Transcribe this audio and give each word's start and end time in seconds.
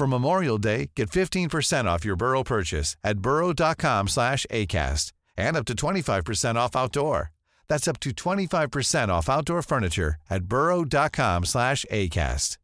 For 0.00 0.06
Memorial 0.06 0.56
Day, 0.56 0.92
get 0.96 1.10
15% 1.10 1.84
off 1.84 2.06
your 2.06 2.16
Burrow 2.16 2.42
purchase 2.42 2.96
at 3.04 3.18
burrow.com 3.18 4.08
slash 4.08 4.46
ACAST 4.50 5.12
and 5.36 5.58
up 5.58 5.66
to 5.66 5.74
25% 5.74 6.54
off 6.54 6.74
outdoor. 6.74 7.32
That's 7.68 7.86
up 7.86 8.00
to 8.00 8.10
25% 8.10 9.10
off 9.10 9.28
outdoor 9.28 9.60
furniture 9.60 10.14
at 10.30 10.44
burrow.com 10.44 11.44
slash 11.44 11.84
ACAST. 11.92 12.56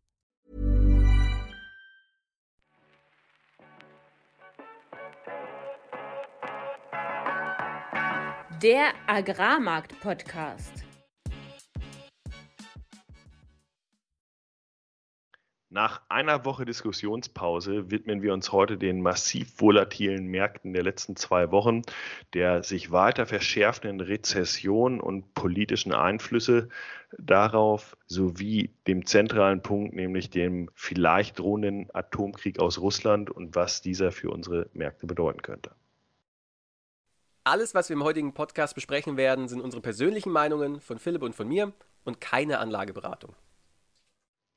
Der 8.61 8.95
Agrarmarkt-Podcast. 9.11 10.86
Nach 15.77 16.01
einer 16.09 16.47
Woche 16.47 16.65
Diskussionspause 16.65 17.91
widmen 17.91 18.23
wir 18.23 18.33
uns 18.33 18.51
heute 18.51 18.79
den 18.79 19.03
massiv 19.03 19.61
volatilen 19.61 20.27
Märkten 20.27 20.73
der 20.73 20.83
letzten 20.83 21.17
zwei 21.17 21.51
Wochen, 21.51 21.83
der 22.33 22.63
sich 22.63 22.93
weiter 22.93 23.27
verschärfenden 23.27 24.01
Rezession 24.01 25.03
und 25.03 25.35
politischen 25.35 25.93
Einflüsse 25.93 26.71
darauf 27.19 27.95
sowie 28.07 28.71
dem 28.87 29.05
zentralen 29.05 29.61
Punkt, 29.61 29.95
nämlich 29.95 30.31
dem 30.31 30.71
vielleicht 30.73 31.41
drohenden 31.41 31.95
Atomkrieg 31.95 32.59
aus 32.59 32.81
Russland 32.81 33.29
und 33.29 33.55
was 33.55 33.83
dieser 33.83 34.13
für 34.13 34.31
unsere 34.31 34.71
Märkte 34.73 35.07
bedeuten 35.07 35.43
könnte. 35.43 35.73
Alles, 37.45 37.75
was 37.75 37.91
wir 37.91 37.97
im 37.97 38.05
heutigen 38.05 38.33
Podcast 38.33 38.75
besprechen 38.75 39.19
werden, 39.19 39.47
sind 39.47 39.61
unsere 39.61 39.83
persönlichen 39.83 40.33
Meinungen 40.33 40.81
von 40.81 40.99
Philipp 40.99 41.21
und 41.21 41.35
von 41.35 41.47
mir 41.47 41.75
und 42.07 42.23
keine 42.23 42.61
Anlageberatung. 42.61 43.35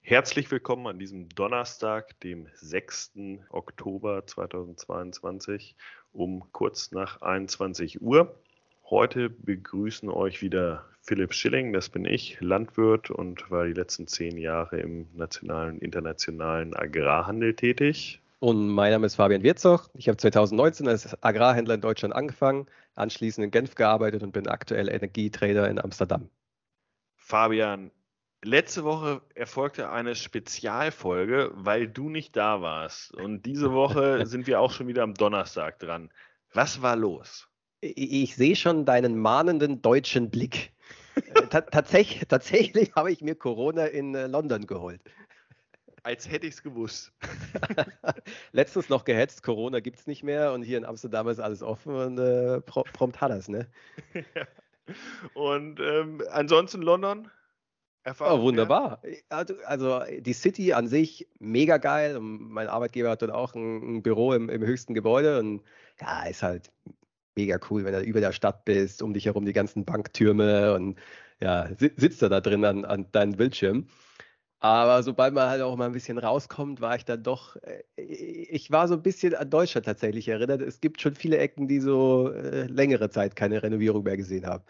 Herzlich 0.10 0.50
willkommen 0.50 0.88
an 0.88 0.98
diesem 0.98 1.30
Donnerstag, 1.30 2.20
dem 2.22 2.48
6. 2.56 3.12
Oktober 3.52 4.26
2022 4.26 5.76
um 6.14 6.52
kurz 6.52 6.92
nach 6.92 7.22
21 7.22 8.02
Uhr. 8.02 8.36
Heute 8.90 9.30
begrüßen 9.30 10.10
euch 10.10 10.42
wieder 10.42 10.84
Philipp 11.04 11.36
Schilling, 11.36 11.74
das 11.74 11.90
bin 11.90 12.06
ich, 12.06 12.42
Landwirt 12.42 13.12
und 13.12 13.52
war 13.52 13.68
die 13.68 13.74
letzten 13.74 14.08
zehn 14.08 14.40
Jahre 14.40 14.80
im 14.80 15.06
nationalen, 15.14 15.78
internationalen 15.78 16.76
Agrarhandel 16.76 17.54
tätig. 17.54 18.20
Und 18.40 18.68
mein 18.68 18.92
Name 18.92 19.06
ist 19.06 19.14
Fabian 19.14 19.44
Wirzog. 19.44 19.92
Ich 19.94 20.08
habe 20.08 20.18
2019 20.18 20.88
als 20.88 21.24
Agrarhändler 21.24 21.76
in 21.76 21.82
Deutschland 21.82 22.16
angefangen, 22.16 22.66
anschließend 22.96 23.46
in 23.46 23.52
Genf 23.52 23.76
gearbeitet 23.76 24.24
und 24.24 24.32
bin 24.32 24.48
aktuell 24.48 24.90
Energietrader 24.90 25.70
in 25.70 25.80
Amsterdam. 25.80 26.32
Fabian, 27.16 27.92
letzte 28.44 28.84
Woche 28.84 29.22
erfolgte 29.36 29.90
eine 29.90 30.16
Spezialfolge, 30.16 31.52
weil 31.54 31.88
du 31.88 32.10
nicht 32.10 32.36
da 32.36 32.62
warst. 32.62 33.14
Und 33.14 33.46
diese 33.46 33.74
Woche 33.74 34.26
sind 34.26 34.48
wir 34.48 34.60
auch 34.60 34.72
schon 34.72 34.88
wieder 34.88 35.04
am 35.04 35.14
Donnerstag 35.14 35.80
dran. 35.80 36.10
Was 36.54 36.82
war 36.82 36.96
los? 36.96 37.48
Ich, 37.82 38.24
ich 38.24 38.36
sehe 38.36 38.56
schon 38.56 38.86
deinen 38.86 39.18
mahnenden 39.18 39.82
deutschen 39.82 40.30
Blick. 40.30 40.72
Äh, 41.16 41.48
tatsächlich, 41.48 42.24
tatsächlich 42.28 42.94
habe 42.96 43.12
ich 43.12 43.22
mir 43.22 43.36
Corona 43.36 43.86
in 43.86 44.16
äh, 44.16 44.28
London 44.28 44.66
geholt. 44.66 45.02
Als 46.04 46.30
hätte 46.30 46.48
ich 46.48 46.54
es 46.56 46.64
gewusst. 46.64 47.12
Letztens 48.54 48.88
noch 48.88 49.04
gehetzt, 49.04 49.44
Corona 49.44 49.82
gibt 49.82 50.00
es 50.00 50.08
nicht 50.08 50.24
mehr 50.24 50.54
und 50.54 50.64
hier 50.64 50.78
in 50.78 50.86
Amsterdam 50.86 51.28
ist 51.28 51.40
alles 51.40 51.62
offen 51.62 51.94
und 51.94 52.18
äh, 52.18 52.62
prompt 52.62 53.20
hat 53.20 53.32
es, 53.32 53.50
ne? 53.50 53.68
und 55.34 55.80
ähm, 55.82 56.24
ansonsten 56.32 56.82
London? 56.82 57.30
Erfahrung, 58.04 58.40
oh, 58.40 58.44
wunderbar. 58.44 59.02
Also, 59.28 59.56
also, 59.66 60.02
die 60.20 60.34
City 60.34 60.74
an 60.74 60.88
sich 60.88 61.28
mega 61.40 61.78
geil. 61.78 62.18
Und 62.18 62.50
mein 62.50 62.68
Arbeitgeber 62.68 63.10
hat 63.10 63.22
dort 63.22 63.32
auch 63.32 63.54
ein, 63.56 63.98
ein 63.98 64.04
Büro 64.04 64.34
im, 64.34 64.50
im, 64.50 64.62
höchsten 64.62 64.94
Gebäude 64.94 65.40
und 65.40 65.62
ja, 66.00 66.24
ist 66.26 66.44
halt 66.44 66.72
mega 67.36 67.60
cool, 67.70 67.84
wenn 67.86 67.94
du 67.94 68.02
über 68.02 68.22
der 68.22 68.32
Stadt 68.32 68.66
bist, 68.66 69.02
um 69.02 69.14
dich 69.14 69.26
herum 69.26 69.46
die 69.46 69.54
ganzen 69.54 69.86
Banktürme 69.86 70.74
und 70.74 70.98
ja, 71.42 71.70
sitzt 71.78 72.22
er 72.22 72.30
da 72.30 72.42
drin 72.42 72.66
an, 72.66 72.86
an 72.86 73.12
deinem 73.12 73.34
Bildschirm. 73.34 73.88
Aber 74.62 75.04
sobald 75.04 75.34
man 75.34 75.50
halt 75.50 75.62
auch 75.62 75.78
mal 75.78 75.86
ein 75.86 75.94
bisschen 75.94 76.18
rauskommt, 76.18 76.82
war 76.82 76.96
ich 76.98 77.06
dann 77.06 77.24
doch, 77.24 77.56
äh, 77.58 77.82
ich 78.02 78.72
war 78.72 78.90
so 78.90 78.96
ein 78.96 79.02
bisschen 79.02 79.34
an 79.36 79.50
Deutschland 79.50 79.86
tatsächlich 79.86 80.28
erinnert. 80.28 80.62
Es 80.62 80.82
gibt 80.82 81.00
schon 81.00 81.16
viele 81.16 81.38
Ecken, 81.38 81.70
die 81.70 81.80
so 81.80 82.32
äh, 82.34 82.66
längere 82.66 83.10
Zeit 83.10 83.38
keine 83.38 83.64
Renovierung 83.64 84.04
mehr 84.04 84.18
gesehen 84.18 84.46
haben. 84.46 84.64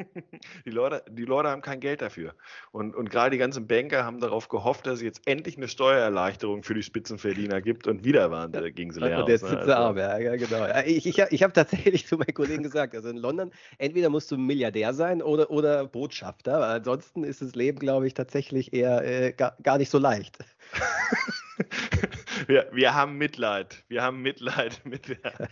Die 0.66 0.70
Leute, 0.70 1.02
die 1.10 1.24
Leute 1.24 1.48
haben 1.48 1.62
kein 1.62 1.80
Geld 1.80 2.02
dafür. 2.02 2.34
Und, 2.72 2.94
und 2.94 3.10
gerade 3.10 3.30
die 3.30 3.38
ganzen 3.38 3.66
Banker 3.66 4.04
haben 4.04 4.20
darauf 4.20 4.48
gehofft, 4.48 4.86
dass 4.86 4.94
es 4.94 5.02
jetzt 5.02 5.26
endlich 5.26 5.56
eine 5.56 5.68
Steuererleichterung 5.68 6.62
für 6.62 6.74
die 6.74 6.82
Spitzenverdiener 6.82 7.60
gibt 7.60 7.86
und 7.86 8.04
wieder 8.04 8.30
waren 8.30 8.52
ja, 8.52 8.68
gegen 8.70 8.92
sie 8.92 9.00
leer. 9.00 9.24
Der 9.24 9.34
aus, 9.34 9.42
ne? 9.42 9.58
also, 9.58 9.72
arm, 9.72 9.96
ja, 9.96 10.36
genau. 10.36 10.66
Ich, 10.86 11.06
ich, 11.06 11.18
ich 11.18 11.42
habe 11.42 11.52
tatsächlich 11.52 12.06
zu 12.06 12.16
meinen 12.16 12.34
Kollegen 12.34 12.62
gesagt, 12.62 12.94
also 12.94 13.08
in 13.08 13.16
London, 13.16 13.50
entweder 13.78 14.10
musst 14.10 14.30
du 14.30 14.36
Milliardär 14.36 14.94
sein 14.94 15.22
oder, 15.22 15.50
oder 15.50 15.86
Botschafter, 15.86 16.66
ansonsten 16.66 17.24
ist 17.24 17.42
das 17.42 17.54
Leben, 17.54 17.78
glaube 17.78 18.06
ich, 18.06 18.14
tatsächlich 18.14 18.72
eher 18.72 19.04
äh, 19.04 19.32
gar, 19.32 19.56
gar 19.62 19.78
nicht 19.78 19.90
so 19.90 19.98
leicht. 19.98 20.38
wir, 22.46 22.68
wir 22.72 22.94
haben 22.94 23.16
Mitleid. 23.16 23.84
Wir 23.88 24.02
haben 24.02 24.22
Mitleid 24.22 24.80
mit 24.84 25.08
der, 25.08 25.48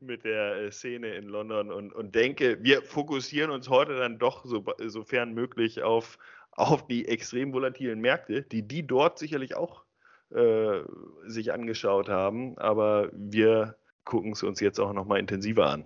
mit 0.00 0.24
der 0.24 0.56
äh, 0.56 0.72
Szene 0.72 1.14
in 1.14 1.28
London 1.28 1.70
und, 1.70 1.92
und 1.92 2.14
denke, 2.14 2.62
wir 2.62 2.82
fokussieren 2.82 3.50
uns 3.50 3.68
heute 3.68 3.98
dann 3.98 4.18
doch 4.18 4.44
so, 4.44 4.64
sofern 4.86 5.34
möglich 5.34 5.82
auf, 5.82 6.18
auf 6.52 6.86
die 6.86 7.08
extrem 7.08 7.52
volatilen 7.52 8.00
Märkte, 8.00 8.42
die 8.42 8.66
die 8.66 8.86
dort 8.86 9.18
sicherlich 9.18 9.56
auch 9.56 9.84
äh, 10.30 10.80
sich 11.26 11.52
angeschaut 11.52 12.08
haben. 12.08 12.58
Aber 12.58 13.10
wir 13.12 13.76
gucken 14.04 14.32
es 14.32 14.42
uns 14.42 14.60
jetzt 14.60 14.78
auch 14.78 14.92
nochmal 14.92 15.20
intensiver 15.20 15.70
an. 15.70 15.84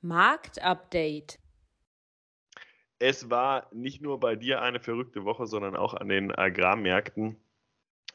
Marktupdate. 0.00 1.38
Es 2.98 3.30
war 3.30 3.68
nicht 3.72 4.00
nur 4.00 4.20
bei 4.20 4.36
dir 4.36 4.62
eine 4.62 4.78
verrückte 4.78 5.24
Woche, 5.24 5.46
sondern 5.46 5.74
auch 5.74 5.94
an 5.94 6.08
den 6.08 6.32
Agrarmärkten. 6.32 7.36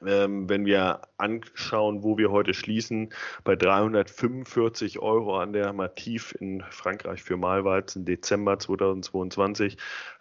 Ähm, 0.05 0.47
wenn 0.47 0.65
wir 0.65 1.01
anschauen, 1.17 2.03
wo 2.03 2.17
wir 2.17 2.29
heute 2.29 2.53
schließen, 2.53 3.09
bei 3.44 3.55
345 3.55 4.99
Euro 4.99 5.39
an 5.39 5.53
der 5.53 5.73
Mativ 5.73 6.35
in 6.39 6.63
Frankreich 6.69 7.23
für 7.23 7.35
Malweizen 7.35 8.05
Dezember 8.05 8.59
2022. 8.59 9.77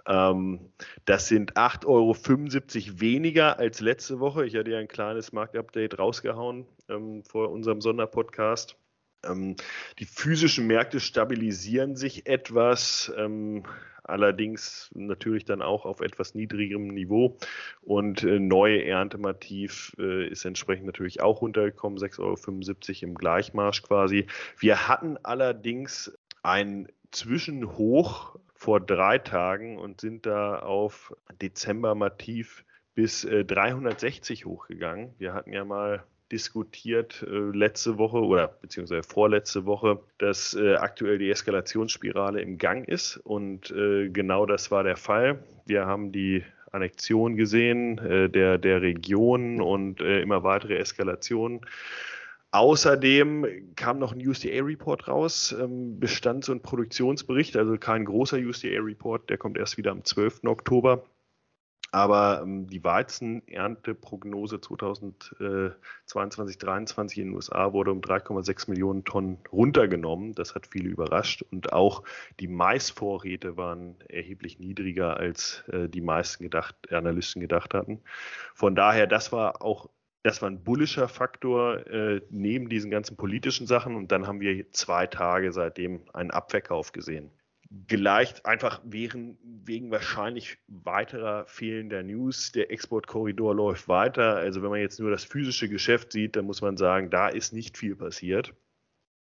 Ähm, 0.07 0.73
das 1.05 1.29
sind 1.29 1.55
8,75 1.55 1.87
Euro 1.87 3.01
weniger 3.01 3.59
als 3.59 3.81
letzte 3.81 4.19
Woche. 4.19 4.47
Ich 4.47 4.57
hatte 4.57 4.71
ja 4.71 4.79
ein 4.79 4.89
kleines 4.89 5.33
Marktupdate 5.33 5.99
rausgehauen 5.99 6.67
ähm, 6.89 7.23
vor 7.25 7.51
unserem 7.51 7.83
Sonderpodcast. 7.83 8.77
Ähm, 9.25 9.57
die 9.99 10.07
physischen 10.07 10.67
Märkte 10.67 11.01
stabilisieren 11.01 11.97
sich 11.97 12.27
etwas. 12.27 13.13
Allerdings 14.07 14.91
natürlich 14.95 15.45
dann 15.45 15.63
auch 15.63 15.85
auf 15.85 16.01
etwas 16.01 16.35
niedrigerem 16.35 16.89
Niveau. 16.89 17.39
Und 17.83 18.23
äh, 18.23 18.39
neue 18.39 18.85
Erntemativ 18.85 19.95
äh, 19.99 20.29
ist 20.29 20.45
entsprechend 20.45 20.87
natürlich 20.87 21.21
auch 21.21 21.43
runtergekommen, 21.43 21.99
6,75 21.99 23.03
Euro 23.03 23.11
im 23.11 23.15
Gleichmarsch 23.15 23.83
quasi. 23.83 24.27
Wir 24.59 24.89
hatten 24.89 25.19
allerdings 25.23 26.17
ein 26.43 26.89
Zwischenhoch 27.11 28.39
vor 28.55 28.81
drei 28.81 29.19
Tagen 29.19 29.79
und 29.79 30.01
sind 30.01 30.27
da 30.27 30.61
auf 30.61 31.15
Dezember 31.41 31.95
Mativ 31.95 32.65
bis 32.95 33.25
äh, 33.25 33.45
360 33.45 34.47
hochgegangen. 34.47 35.15
Wir 35.19 35.35
hatten 35.35 35.53
ja 35.53 35.65
mal 35.65 36.05
diskutiert 36.33 37.25
äh, 37.29 37.57
letzte 37.57 37.99
Woche 37.99 38.19
oder 38.19 38.49
beziehungsweise 38.49 39.03
vorletzte 39.03 39.65
Woche, 39.65 40.01
dass 40.19 40.55
äh, 40.55 40.75
aktuell 40.75 41.19
die 41.19 41.31
Eskalationsspirale 41.31 42.41
im 42.41 42.59
Gang 42.59 42.89
ist 42.89 43.17
und 43.19 43.71
äh, 43.71 44.09
genau 44.09 44.47
das 44.47 44.71
war 44.71 44.83
der 44.83 44.97
Fall. 44.97 45.43
Wir 45.67 45.87
haben 45.87 46.13
die 46.13 46.45
Annexion 46.73 47.37
gesehen 47.37 47.99
äh, 47.99 48.29
der, 48.29 48.59
der 48.59 48.83
Region 48.83 49.61
und 49.61 50.01
äh, 50.01 50.21
immer 50.21 50.43
weitere 50.43 50.77
Eskalationen. 50.77 51.61
Außerdem 52.53 53.75
kam 53.77 53.99
noch 53.99 54.13
ein 54.13 54.27
USDA-Report 54.27 55.09
raus, 55.09 55.55
ähm, 55.61 56.01
Bestands- 56.01 56.49
und 56.49 56.63
Produktionsbericht, 56.63 57.57
also 57.57 57.77
kein 57.77 58.05
großer 58.05 58.39
USDA-Report, 58.39 59.29
der 59.29 59.37
kommt 59.37 59.59
erst 59.59 59.77
wieder 59.77 59.91
am 59.91 60.05
12. 60.05 60.45
Oktober. 60.45 61.05
Aber 61.97 62.43
ähm, 62.43 62.67
die 62.67 62.85
Weizenernteprognose 62.85 64.61
2022, 64.61 65.79
2023 66.05 67.19
in 67.19 67.29
den 67.29 67.35
USA 67.35 67.73
wurde 67.73 67.91
um 67.91 68.03
3,6 68.03 68.69
Millionen 68.69 69.07
Tonnen 69.07 69.39
runtergenommen. 69.51 70.35
Das 70.35 70.55
hat 70.55 70.67
viele 70.67 70.91
überrascht. 70.91 71.41
Und 71.51 71.73
auch 71.73 72.03
die 72.39 72.49
Maisvorräte 72.49 73.57
waren 73.57 73.99
erheblich 74.11 74.59
niedriger, 74.59 75.17
als 75.17 75.65
äh, 75.69 75.89
die 75.89 76.03
meisten 76.03 76.43
gedacht, 76.43 76.77
Analysten 76.93 77.41
gedacht 77.41 77.73
hatten. 77.73 78.03
Von 78.55 78.75
daher, 78.75 79.07
das 79.07 79.33
war 79.33 79.63
auch 79.63 79.89
das 80.23 80.43
war 80.43 80.51
ein 80.51 80.65
bullischer 80.65 81.09
Faktor 81.09 81.87
äh, 81.87 82.21
neben 82.29 82.69
diesen 82.69 82.91
ganzen 82.91 83.17
politischen 83.17 83.67
Sachen. 83.67 83.97
Und 83.97 84.13
dann 84.13 84.27
haben 84.27 84.41
wir 84.41 84.71
zwei 84.73 85.07
Tage 85.07 85.51
seitdem 85.51 86.03
einen 86.13 86.31
Abverkauf 86.31 86.93
gesehen. 86.93 87.31
Vielleicht 87.89 88.47
einfach 88.47 88.81
wegen, 88.85 89.39
wegen 89.43 89.91
wahrscheinlich 89.91 90.59
weiterer 90.69 91.47
fehlender 91.47 92.03
News. 92.03 92.53
Der 92.53 92.71
Exportkorridor 92.71 93.55
läuft 93.55 93.89
weiter. 93.89 94.37
Also 94.37 94.63
wenn 94.63 94.71
man 94.71 94.81
jetzt 94.81 95.01
nur 95.01 95.11
das 95.11 95.25
physische 95.25 95.69
Geschäft 95.69 96.13
sieht, 96.13 96.37
dann 96.37 96.45
muss 96.45 96.63
man 96.63 96.77
sagen, 96.77 97.11
da 97.11 97.29
ist 97.29 97.53
nicht 97.53 97.77
viel 97.77 97.97
passiert. 97.97 98.55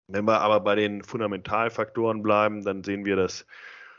Wenn 0.07 0.25
wir 0.25 0.39
aber 0.39 0.59
bei 0.61 0.75
den 0.75 1.03
Fundamentalfaktoren 1.03 2.21
bleiben, 2.21 2.63
dann 2.63 2.83
sehen 2.83 3.05
wir, 3.05 3.15
dass 3.15 3.45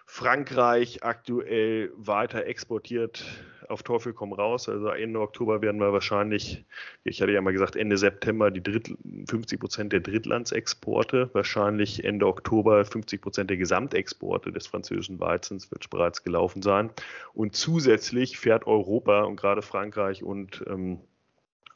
Frankreich 0.07 1.03
aktuell 1.03 1.93
weiter 1.95 2.47
exportiert 2.47 3.25
auf 3.71 3.83
Teufel 3.83 4.13
komm 4.13 4.33
raus. 4.33 4.69
Also 4.69 4.89
Ende 4.89 5.21
Oktober 5.21 5.63
werden 5.63 5.81
wir 5.81 5.93
wahrscheinlich, 5.93 6.65
ich 7.05 7.21
hatte 7.21 7.33
ja 7.33 7.41
mal 7.41 7.53
gesagt, 7.53 7.77
Ende 7.77 7.97
September 7.97 8.51
die 8.51 8.63
Dritt, 8.63 8.95
50 9.29 9.61
Prozent 9.61 9.93
der 9.93 10.01
Drittlandsexporte, 10.01 11.31
wahrscheinlich 11.33 12.05
Ende 12.05 12.27
Oktober 12.27 12.85
50 12.85 13.21
Prozent 13.21 13.51
der 13.51 13.57
Gesamtexporte 13.57 14.53
des 14.53 14.67
französischen 14.67 15.21
Weizens 15.21 15.71
wird 15.71 15.89
bereits 15.91 16.23
gelaufen 16.23 16.63
sein. 16.63 16.91
Und 17.35 17.55
zusätzlich 17.55 18.39
fährt 18.39 18.67
Europa 18.67 19.23
und 19.23 19.37
gerade 19.37 19.63
Frankreich 19.63 20.23
und 20.23 20.65
ähm, 20.67 21.01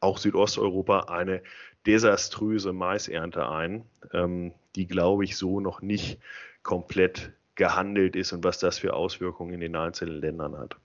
auch 0.01 0.19
Südosteuropa 0.19 1.01
eine 1.01 1.43
desaströse 1.87 2.73
Maisernte 2.73 3.49
ein, 3.49 3.85
ähm, 4.13 4.53
die, 4.77 4.87
glaube 4.87 5.25
ich, 5.25 5.37
so 5.37 5.61
noch 5.61 5.83
nicht 5.83 6.19
komplett 6.63 7.33
gehandelt 7.55 8.17
ist 8.17 8.33
und 8.33 8.45
was 8.45 8.59
das 8.59 8.79
für 8.79 8.95
Auswirkungen 8.95 9.55
in 9.55 9.61
den 9.61 9.77
einzelnen 9.77 10.21
Ländern 10.21 10.57
hat. 10.59 10.77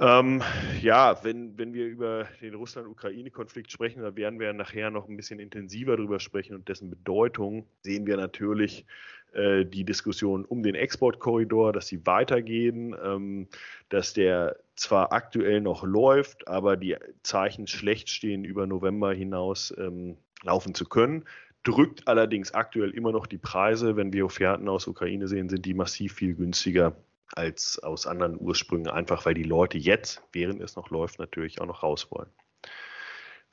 Ähm, 0.00 0.42
ja, 0.80 1.18
wenn, 1.24 1.58
wenn 1.58 1.74
wir 1.74 1.86
über 1.86 2.28
den 2.40 2.54
Russland-Ukraine-Konflikt 2.54 3.72
sprechen, 3.72 4.02
da 4.02 4.14
werden 4.14 4.38
wir 4.38 4.52
nachher 4.52 4.90
noch 4.90 5.08
ein 5.08 5.16
bisschen 5.16 5.40
intensiver 5.40 5.96
drüber 5.96 6.20
sprechen 6.20 6.54
und 6.54 6.68
dessen 6.68 6.88
Bedeutung 6.88 7.66
sehen 7.82 8.06
wir 8.06 8.16
natürlich 8.16 8.86
äh, 9.32 9.64
die 9.64 9.82
Diskussion 9.82 10.44
um 10.44 10.62
den 10.62 10.76
Exportkorridor, 10.76 11.72
dass 11.72 11.88
sie 11.88 12.06
weitergehen, 12.06 12.94
ähm, 13.02 13.48
dass 13.88 14.12
der 14.12 14.56
zwar 14.76 15.12
aktuell 15.12 15.60
noch 15.60 15.82
läuft, 15.82 16.46
aber 16.46 16.76
die 16.76 16.96
Zeichen 17.24 17.66
schlecht 17.66 18.08
stehen, 18.08 18.44
über 18.44 18.68
November 18.68 19.12
hinaus 19.12 19.74
ähm, 19.76 20.16
laufen 20.44 20.74
zu 20.74 20.84
können 20.84 21.24
drückt 21.64 22.06
allerdings 22.08 22.54
aktuell 22.54 22.92
immer 22.92 23.12
noch 23.12 23.26
die 23.26 23.36
Preise. 23.36 23.96
Wenn 23.96 24.12
wir 24.12 24.24
Offerten 24.24 24.68
aus 24.68 24.86
Ukraine 24.86 25.28
sehen, 25.28 25.48
sind 25.48 25.66
die 25.66 25.74
massiv 25.74 26.14
viel 26.14 26.34
günstiger 26.34 26.96
als 27.34 27.78
aus 27.78 28.06
anderen 28.06 28.40
Ursprüngen, 28.40 28.88
einfach 28.88 29.26
weil 29.26 29.34
die 29.34 29.42
Leute 29.42 29.78
jetzt, 29.78 30.22
während 30.32 30.60
es 30.60 30.76
noch 30.76 30.90
läuft, 30.90 31.18
natürlich 31.18 31.60
auch 31.60 31.66
noch 31.66 31.82
raus 31.82 32.10
wollen. 32.10 32.30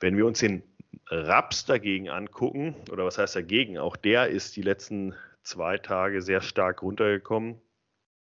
Wenn 0.00 0.16
wir 0.16 0.26
uns 0.26 0.40
den 0.40 0.62
Raps 1.08 1.64
dagegen 1.64 2.08
angucken, 2.08 2.74
oder 2.90 3.04
was 3.04 3.18
heißt 3.18 3.36
dagegen, 3.36 3.78
auch 3.78 3.96
der 3.96 4.28
ist 4.28 4.56
die 4.56 4.62
letzten 4.62 5.14
zwei 5.42 5.78
Tage 5.78 6.22
sehr 6.22 6.40
stark 6.40 6.82
runtergekommen. 6.82 7.60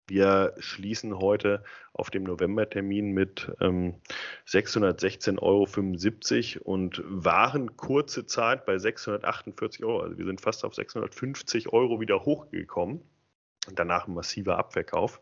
Wir 0.07 0.53
schließen 0.59 1.17
heute 1.17 1.63
auf 1.93 2.09
dem 2.09 2.23
Novembertermin 2.23 3.13
mit 3.13 3.49
ähm, 3.61 4.01
616,75 4.47 6.61
Euro 6.61 6.69
und 6.69 7.01
waren 7.05 7.77
kurze 7.77 8.25
Zeit 8.25 8.65
bei 8.65 8.77
648 8.77 9.85
Euro. 9.85 10.01
Also 10.01 10.17
wir 10.17 10.25
sind 10.25 10.41
fast 10.41 10.65
auf 10.65 10.75
650 10.75 11.71
Euro 11.71 12.01
wieder 12.01 12.25
hochgekommen. 12.25 13.01
Und 13.67 13.79
danach 13.79 14.07
ein 14.07 14.13
massiver 14.13 14.57
Abverkauf. 14.57 15.21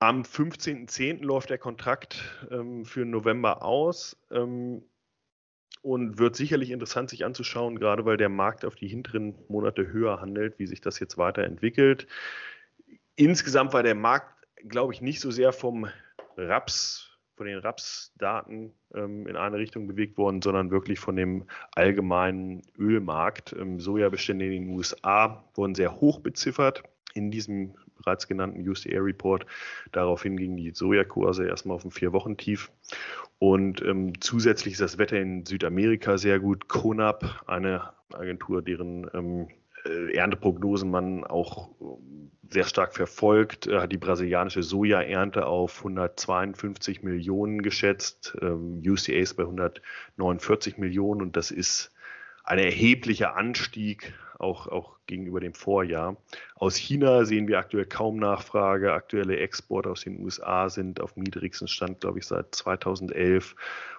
Am 0.00 0.22
15.10. 0.22 1.24
läuft 1.24 1.50
der 1.50 1.58
Kontrakt 1.58 2.46
ähm, 2.50 2.84
für 2.84 3.04
November 3.04 3.62
aus 3.62 4.16
ähm, 4.30 4.82
und 5.82 6.18
wird 6.18 6.36
sicherlich 6.36 6.70
interessant 6.70 7.10
sich 7.10 7.24
anzuschauen, 7.24 7.78
gerade 7.78 8.04
weil 8.04 8.16
der 8.16 8.28
Markt 8.28 8.64
auf 8.64 8.76
die 8.76 8.88
hinteren 8.88 9.34
Monate 9.48 9.88
höher 9.88 10.20
handelt, 10.20 10.58
wie 10.58 10.66
sich 10.66 10.80
das 10.80 11.00
jetzt 11.00 11.18
weiterentwickelt 11.18 12.06
insgesamt 13.18 13.72
war 13.72 13.82
der 13.82 13.94
Markt, 13.94 14.46
glaube 14.68 14.94
ich, 14.94 15.02
nicht 15.02 15.20
so 15.20 15.30
sehr 15.30 15.52
vom 15.52 15.88
Raps, 16.36 17.04
von 17.36 17.46
den 17.46 17.58
Rapsdaten 17.58 18.72
ähm, 18.94 19.26
in 19.26 19.36
eine 19.36 19.58
Richtung 19.58 19.86
bewegt 19.86 20.18
worden, 20.18 20.42
sondern 20.42 20.70
wirklich 20.70 20.98
von 20.98 21.14
dem 21.14 21.46
allgemeinen 21.74 22.62
Ölmarkt. 22.76 23.52
Ähm, 23.52 23.78
Sojabestände 23.78 24.46
in 24.46 24.52
den 24.52 24.68
USA 24.70 25.44
wurden 25.54 25.74
sehr 25.74 26.00
hoch 26.00 26.20
beziffert 26.20 26.82
in 27.14 27.30
diesem 27.30 27.76
bereits 27.98 28.26
genannten 28.26 28.66
USDA-Report. 28.68 29.46
Daraufhin 29.92 30.36
ging 30.36 30.56
die 30.56 30.70
Sojakurse 30.70 31.46
erstmal 31.46 31.76
auf 31.76 31.84
ein 31.84 31.90
Vier-Wochen-Tief. 31.90 32.70
Und 33.38 33.82
ähm, 33.82 34.20
zusätzlich 34.20 34.72
ist 34.72 34.80
das 34.80 34.98
Wetter 34.98 35.20
in 35.20 35.44
Südamerika 35.44 36.18
sehr 36.18 36.40
gut. 36.40 36.68
CONAP, 36.68 37.42
eine 37.46 37.90
Agentur, 38.12 38.62
deren 38.62 39.08
ähm, 39.14 39.48
äh, 39.84 40.14
Ernteprognosen 40.14 40.90
man 40.90 41.24
auch 41.24 41.70
äh, 41.80 41.84
sehr 42.50 42.64
stark 42.64 42.94
verfolgt, 42.94 43.66
äh, 43.66 43.78
hat 43.78 43.92
die 43.92 43.98
brasilianische 43.98 44.62
Sojaernte 44.62 45.46
auf 45.46 45.78
152 45.78 47.02
Millionen 47.02 47.62
geschätzt, 47.62 48.36
ähm, 48.40 48.82
UCA 48.84 49.18
ist 49.18 49.34
bei 49.34 49.44
149 49.44 50.78
Millionen 50.78 51.22
und 51.22 51.36
das 51.36 51.50
ist 51.50 51.92
ein 52.44 52.58
erheblicher 52.58 53.36
Anstieg 53.36 54.14
auch, 54.38 54.68
auch 54.68 54.96
gegenüber 55.06 55.40
dem 55.40 55.54
Vorjahr. 55.54 56.16
Aus 56.54 56.76
China 56.76 57.24
sehen 57.24 57.48
wir 57.48 57.58
aktuell 57.58 57.86
kaum 57.86 58.16
Nachfrage. 58.16 58.92
Aktuelle 58.92 59.36
Exporte 59.38 59.90
aus 59.90 60.02
den 60.02 60.22
USA 60.22 60.70
sind 60.70 61.00
auf 61.00 61.16
niedrigsten 61.16 61.68
Stand, 61.68 62.00
glaube 62.00 62.20
ich, 62.20 62.26
seit 62.26 62.54
2011. 62.54 63.56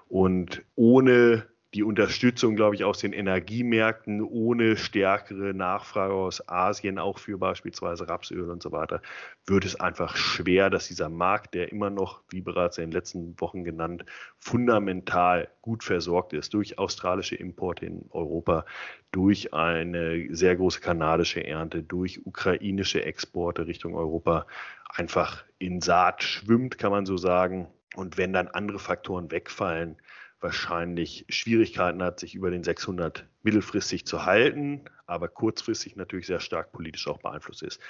Und 0.08 0.64
ohne 0.76 1.46
die 1.76 1.84
Unterstützung, 1.84 2.56
glaube 2.56 2.74
ich, 2.76 2.84
aus 2.84 2.98
den 2.98 3.14
Energiemärkten 3.14 4.22
ohne 4.24 4.76
stärkere 4.76 5.54
Nachfrage 5.54 6.14
aus 6.14 6.48
Asien, 6.50 6.98
auch 6.98 7.20
für 7.20 7.38
beispielsweise 7.38 8.08
Rapsöl 8.08 8.50
und 8.50 8.64
so 8.64 8.72
weiter, 8.72 9.02
wird 9.46 9.66
es 9.66 9.80
einfach 9.80 10.16
schwer, 10.18 10.72
dass 10.72 10.88
dieser 10.88 11.10
Markt, 11.10 11.54
der 11.54 11.72
immer 11.72 11.92
noch, 11.92 12.22
wie 12.30 12.42
bereits 12.42 12.80
in 12.80 12.86
den 12.86 12.92
letzten 12.92 13.40
Wochen 13.40 13.64
genannt, 13.64 14.04
fundamental 14.40 15.48
gut 15.62 15.84
versorgt 15.84 16.34
ist 16.34 16.56
durch 16.56 16.80
australische 16.80 17.36
Importe 17.36 17.86
in 17.86 18.06
Europa, 18.10 18.66
durch 19.12 19.54
eine 19.54 20.28
sehr 20.36 20.56
große 20.56 20.80
kanadische 20.82 21.46
Ernte, 21.46 21.84
durch 21.84 22.26
ukrainische 22.26 23.04
Exporte 23.04 23.68
Richtung 23.68 23.96
Europa, 23.96 24.48
einfach 24.90 25.44
in 25.60 25.82
Saat 25.82 26.24
schwimmt, 26.24 26.80
kann 26.80 26.92
man 26.92 27.06
so 27.06 27.18
sagen. 27.18 27.68
Und 27.96 28.18
wenn 28.18 28.34
dann 28.34 28.48
andere 28.48 28.80
Faktoren 28.80 29.30
wegfallen, 29.32 29.98
wahrscheinlich 30.42 31.26
Schwierigkeiten 31.30 32.02
hat, 32.02 32.20
sich 32.20 32.36
über 32.36 32.52
den 32.52 32.64
600 32.64 33.28
mittelfristig 33.44 34.06
zu 34.06 34.26
halten, 34.26 34.86
aber 35.06 35.28
kurzfristig 35.28 35.96
natürlich 35.96 36.28
sehr 36.28 36.40
stark 36.40 36.72
politisch 36.72 37.08
auch 37.08 37.20
beeinflusst 37.20 37.64
ist. 37.64 37.82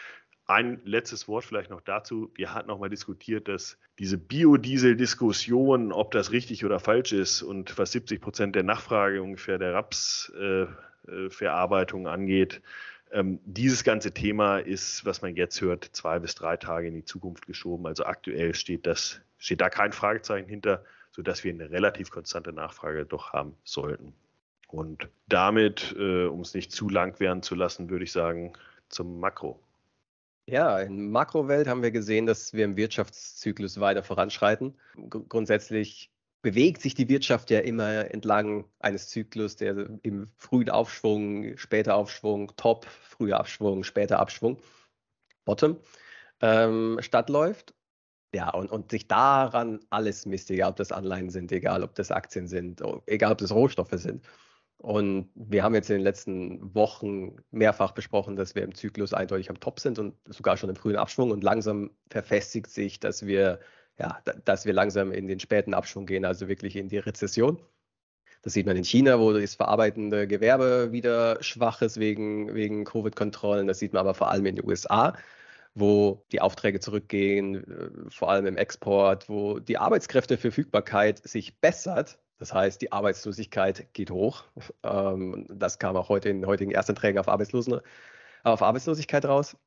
Ein 0.45 0.81
letztes 0.83 1.27
Wort 1.27 1.45
vielleicht 1.45 1.69
noch 1.69 1.81
dazu. 1.81 2.31
Wir 2.33 2.55
hatten 2.55 2.71
auch 2.71 2.79
mal 2.79 2.89
diskutiert, 2.89 3.47
dass 3.47 3.77
diese 3.99 4.17
Biodiesel-Diskussion, 4.17 5.91
ob 5.91 6.09
das 6.09 6.31
richtig 6.31 6.65
oder 6.65 6.79
falsch 6.79 7.13
ist 7.13 7.43
und 7.43 7.77
was 7.77 7.91
70 7.91 8.19
Prozent 8.19 8.55
der 8.55 8.63
Nachfrage 8.63 9.21
ungefähr 9.21 9.59
der 9.59 9.75
Rapsverarbeitung 9.75 12.05
äh, 12.05 12.09
äh, 12.09 12.11
angeht, 12.11 12.63
Ähm, 13.11 13.39
dieses 13.43 13.83
ganze 13.83 14.11
Thema 14.11 14.59
ist, 14.59 15.03
was 15.03 15.23
man 15.23 15.35
jetzt 15.35 15.61
hört, 15.61 15.89
zwei 15.93 16.19
bis 16.19 16.35
drei 16.35 16.57
Tage 16.57 16.87
in 16.87 16.93
die 16.93 17.05
Zukunft 17.05 17.47
geschoben. 17.47 17.87
Also 17.87 18.05
aktuell 18.05 18.53
steht, 18.53 18.85
das, 18.85 19.19
steht 19.39 19.61
da 19.61 19.69
kein 19.69 19.93
Fragezeichen 19.93 20.47
hinter, 20.47 20.83
sodass 21.19 21.43
wir 21.43 21.51
eine 21.51 21.69
relativ 21.69 22.11
konstante 22.11 22.53
Nachfrage 22.53 23.05
doch 23.05 23.33
haben 23.33 23.53
sollten. 23.65 24.13
Und 24.69 25.09
damit, 25.27 25.93
äh, 25.99 26.27
um 26.27 26.39
es 26.39 26.53
nicht 26.53 26.71
zu 26.71 26.87
lang 26.87 27.19
werden 27.19 27.43
zu 27.43 27.55
lassen, 27.55 27.89
würde 27.89 28.05
ich 28.05 28.13
sagen, 28.13 28.53
zum 28.87 29.19
Makro. 29.19 29.59
Ja, 30.45 30.79
in 30.79 31.11
Makrowelt 31.11 31.67
haben 31.67 31.83
wir 31.83 31.91
gesehen, 31.91 32.25
dass 32.25 32.53
wir 32.53 32.63
im 32.63 32.77
Wirtschaftszyklus 32.77 33.81
weiter 33.81 34.01
voranschreiten. 34.01 34.75
Gr 35.09 35.19
grundsätzlich 35.27 36.09
bewegt 36.41 36.81
sich 36.81 36.93
die 36.93 37.09
Wirtschaft 37.09 37.49
ja 37.49 37.59
immer 37.59 38.09
entlang 38.13 38.63
eines 38.79 39.09
Zyklus, 39.09 39.57
der 39.57 39.89
im 40.03 40.25
frühen 40.37 40.69
Aufschwung, 40.69 41.57
später 41.57 41.95
Aufschwung, 41.95 42.53
Top, 42.55 42.85
früher 42.85 43.37
Abschwung, 43.37 43.83
später 43.83 44.19
Abschwung, 44.19 44.57
Bottom 45.43 45.75
ähm, 46.39 46.97
stattläuft. 47.01 47.73
Ja, 48.33 48.49
und, 48.51 48.71
und 48.71 48.91
sich 48.91 49.07
daran 49.07 49.79
alles 49.89 50.25
misst, 50.25 50.51
egal 50.51 50.71
ob 50.71 50.75
das 50.75 50.91
Anleihen 50.91 51.29
sind, 51.31 51.51
egal 51.51 51.83
ob 51.83 51.95
das 51.95 52.11
Aktien 52.11 52.47
sind, 52.47 52.81
egal 53.07 53.31
ob 53.31 53.39
das 53.39 53.51
Rohstoffe 53.51 53.93
sind. 53.93 54.23
Und 54.81 55.29
wir 55.35 55.63
haben 55.63 55.75
jetzt 55.75 55.89
in 55.89 55.97
den 55.97 56.03
letzten 56.03 56.73
Wochen 56.73 57.35
mehrfach 57.51 57.91
besprochen, 57.91 58.37
dass 58.37 58.55
wir 58.55 58.63
im 58.63 58.73
Zyklus 58.73 59.13
eindeutig 59.13 59.49
am 59.49 59.59
Top 59.59 59.79
sind 59.79 59.99
und 59.99 60.15
sogar 60.25 60.55
schon 60.55 60.69
im 60.69 60.77
frühen 60.77 60.95
Abschwung. 60.95 61.31
Und 61.31 61.43
langsam 61.43 61.91
verfestigt 62.09 62.69
sich, 62.69 62.99
dass 62.99 63.25
wir, 63.25 63.59
ja, 63.99 64.21
dass 64.45 64.65
wir 64.65 64.73
langsam 64.73 65.11
in 65.11 65.27
den 65.27 65.41
späten 65.41 65.73
Abschwung 65.73 66.05
gehen, 66.05 66.23
also 66.23 66.47
wirklich 66.47 66.77
in 66.77 66.87
die 66.87 66.99
Rezession. 66.99 67.59
Das 68.41 68.53
sieht 68.53 68.65
man 68.65 68.77
in 68.77 68.85
China, 68.85 69.19
wo 69.19 69.33
das 69.33 69.55
verarbeitende 69.55 70.27
Gewerbe 70.27 70.93
wieder 70.93 71.43
schwach 71.43 71.81
ist 71.81 71.99
wegen, 71.99 72.53
wegen 72.55 72.85
Covid-Kontrollen. 72.85 73.67
Das 73.67 73.79
sieht 73.79 73.91
man 73.91 74.01
aber 74.01 74.13
vor 74.13 74.31
allem 74.31 74.45
in 74.45 74.55
den 74.55 74.65
USA, 74.65 75.13
wo 75.79 76.25
die 76.31 76.41
Aufträge 76.41 76.79
zurückgehen, 76.79 77.55
äh, 77.55 78.09
vor 78.09 78.29
allem 78.29 78.45
im 78.45 78.57
Export, 78.57 79.29
wo 79.29 79.59
die 79.59 79.77
Arbeitskräfteverfügbarkeit 79.77 81.27
sich 81.27 81.59
bessert 81.59 82.19
das 82.39 82.53
heißt, 82.53 82.81
die 82.81 82.91
Arbeitslosigkeit 82.91 83.93
geht 83.93 84.11
hoch. 84.11 84.45
Ähm, 84.81 85.45
das 85.49 85.77
kam 85.77 85.97
auch 85.97 86.07
heute 86.07 86.29
in 86.29 86.45
heutigen 86.45 86.71
Erstanträgen 86.71 87.19
auf, 87.19 87.27
Arbeitslosen, 87.27 87.81
auf 88.43 88.61
Arbeitslosigkeit 88.61 89.25
raus. 89.25 89.57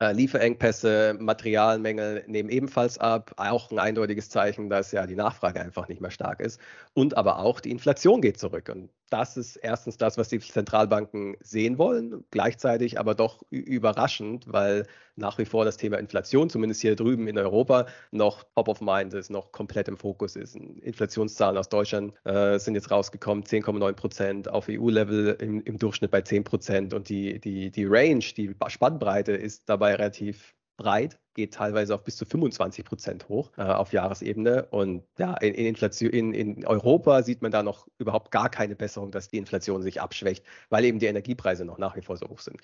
Äh, 0.00 0.12
Lieferengpässe, 0.12 1.16
Materialmängel 1.20 2.24
nehmen 2.26 2.48
ebenfalls 2.48 2.98
ab. 2.98 3.32
Auch 3.36 3.70
ein 3.70 3.78
eindeutiges 3.78 4.30
Zeichen, 4.30 4.68
dass 4.68 4.90
ja 4.90 5.06
die 5.06 5.14
Nachfrage 5.14 5.60
einfach 5.60 5.86
nicht 5.86 6.00
mehr 6.00 6.10
stark 6.10 6.40
ist. 6.40 6.60
Und 6.92 7.16
aber 7.16 7.38
auch 7.38 7.60
die 7.60 7.70
Inflation 7.70 8.20
geht 8.20 8.36
zurück. 8.36 8.68
Und 8.68 8.90
das 9.10 9.36
ist 9.36 9.54
erstens 9.56 9.96
das, 9.96 10.18
was 10.18 10.28
die 10.28 10.40
Zentralbanken 10.40 11.36
sehen 11.40 11.78
wollen, 11.78 12.24
gleichzeitig 12.32 12.98
aber 12.98 13.14
doch 13.14 13.42
überraschend, 13.50 14.52
weil 14.52 14.86
nach 15.16 15.38
wie 15.38 15.44
vor 15.44 15.64
das 15.64 15.76
Thema 15.76 15.98
Inflation, 15.98 16.48
zumindest 16.50 16.80
hier 16.80 16.96
drüben 16.96 17.28
in 17.28 17.38
Europa, 17.38 17.86
noch 18.10 18.44
top 18.54 18.68
of 18.68 18.80
mind 18.80 19.14
ist, 19.14 19.30
noch 19.30 19.52
komplett 19.52 19.88
im 19.88 19.96
Fokus 19.96 20.36
ist. 20.36 20.56
Inflationszahlen 20.56 21.56
aus 21.56 21.68
Deutschland 21.68 22.14
äh, 22.24 22.58
sind 22.58 22.74
jetzt 22.74 22.90
rausgekommen, 22.90 23.44
10,9 23.44 23.92
Prozent, 23.92 24.48
auf 24.48 24.66
EU-Level 24.68 25.36
im, 25.40 25.60
im, 25.62 25.78
Durchschnitt 25.78 26.10
bei 26.10 26.22
10 26.22 26.44
Prozent 26.44 26.94
und 26.94 27.08
die, 27.08 27.40
die, 27.40 27.70
die 27.70 27.84
Range, 27.84 28.24
die 28.36 28.54
Spannbreite 28.68 29.32
ist 29.32 29.68
dabei 29.68 29.94
relativ 29.96 30.54
breit, 30.76 31.18
geht 31.34 31.54
teilweise 31.54 31.94
auf 31.94 32.04
bis 32.04 32.16
zu 32.16 32.24
25 32.24 32.84
Prozent 32.84 33.28
hoch 33.28 33.52
äh, 33.56 33.62
auf 33.62 33.92
Jahresebene. 33.92 34.66
Und 34.70 35.04
ja, 35.18 35.34
in, 35.34 35.54
in, 35.54 35.66
Inflation, 35.66 36.10
in, 36.10 36.34
in 36.34 36.66
Europa 36.66 37.22
sieht 37.22 37.42
man 37.42 37.52
da 37.52 37.62
noch 37.62 37.86
überhaupt 37.98 38.30
gar 38.30 38.50
keine 38.50 38.76
Besserung, 38.76 39.10
dass 39.10 39.28
die 39.28 39.38
Inflation 39.38 39.82
sich 39.82 40.00
abschwächt, 40.00 40.44
weil 40.68 40.84
eben 40.84 40.98
die 40.98 41.06
Energiepreise 41.06 41.64
noch 41.64 41.78
nach 41.78 41.96
wie 41.96 42.02
vor 42.02 42.16
so 42.16 42.28
hoch 42.28 42.40
sind. 42.40 42.60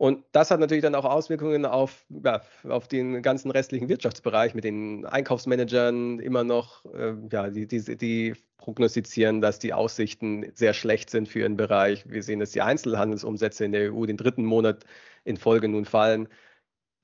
Und 0.00 0.24
das 0.32 0.50
hat 0.50 0.60
natürlich 0.60 0.80
dann 0.80 0.94
auch 0.94 1.04
Auswirkungen 1.04 1.66
auf, 1.66 2.06
ja, 2.24 2.40
auf 2.66 2.88
den 2.88 3.20
ganzen 3.20 3.50
restlichen 3.50 3.90
Wirtschaftsbereich 3.90 4.54
mit 4.54 4.64
den 4.64 5.04
Einkaufsmanagern 5.04 6.20
immer 6.20 6.42
noch, 6.42 6.86
äh, 6.86 7.12
ja, 7.30 7.50
die, 7.50 7.66
die, 7.66 7.98
die 7.98 8.34
prognostizieren, 8.56 9.42
dass 9.42 9.58
die 9.58 9.74
Aussichten 9.74 10.50
sehr 10.54 10.72
schlecht 10.72 11.10
sind 11.10 11.28
für 11.28 11.40
ihren 11.40 11.58
Bereich. 11.58 12.08
Wir 12.08 12.22
sehen, 12.22 12.40
dass 12.40 12.52
die 12.52 12.62
Einzelhandelsumsätze 12.62 13.66
in 13.66 13.72
der 13.72 13.92
EU 13.92 14.06
den 14.06 14.16
dritten 14.16 14.46
Monat 14.46 14.84
in 15.24 15.36
Folge 15.36 15.68
nun 15.68 15.84
fallen. 15.84 16.28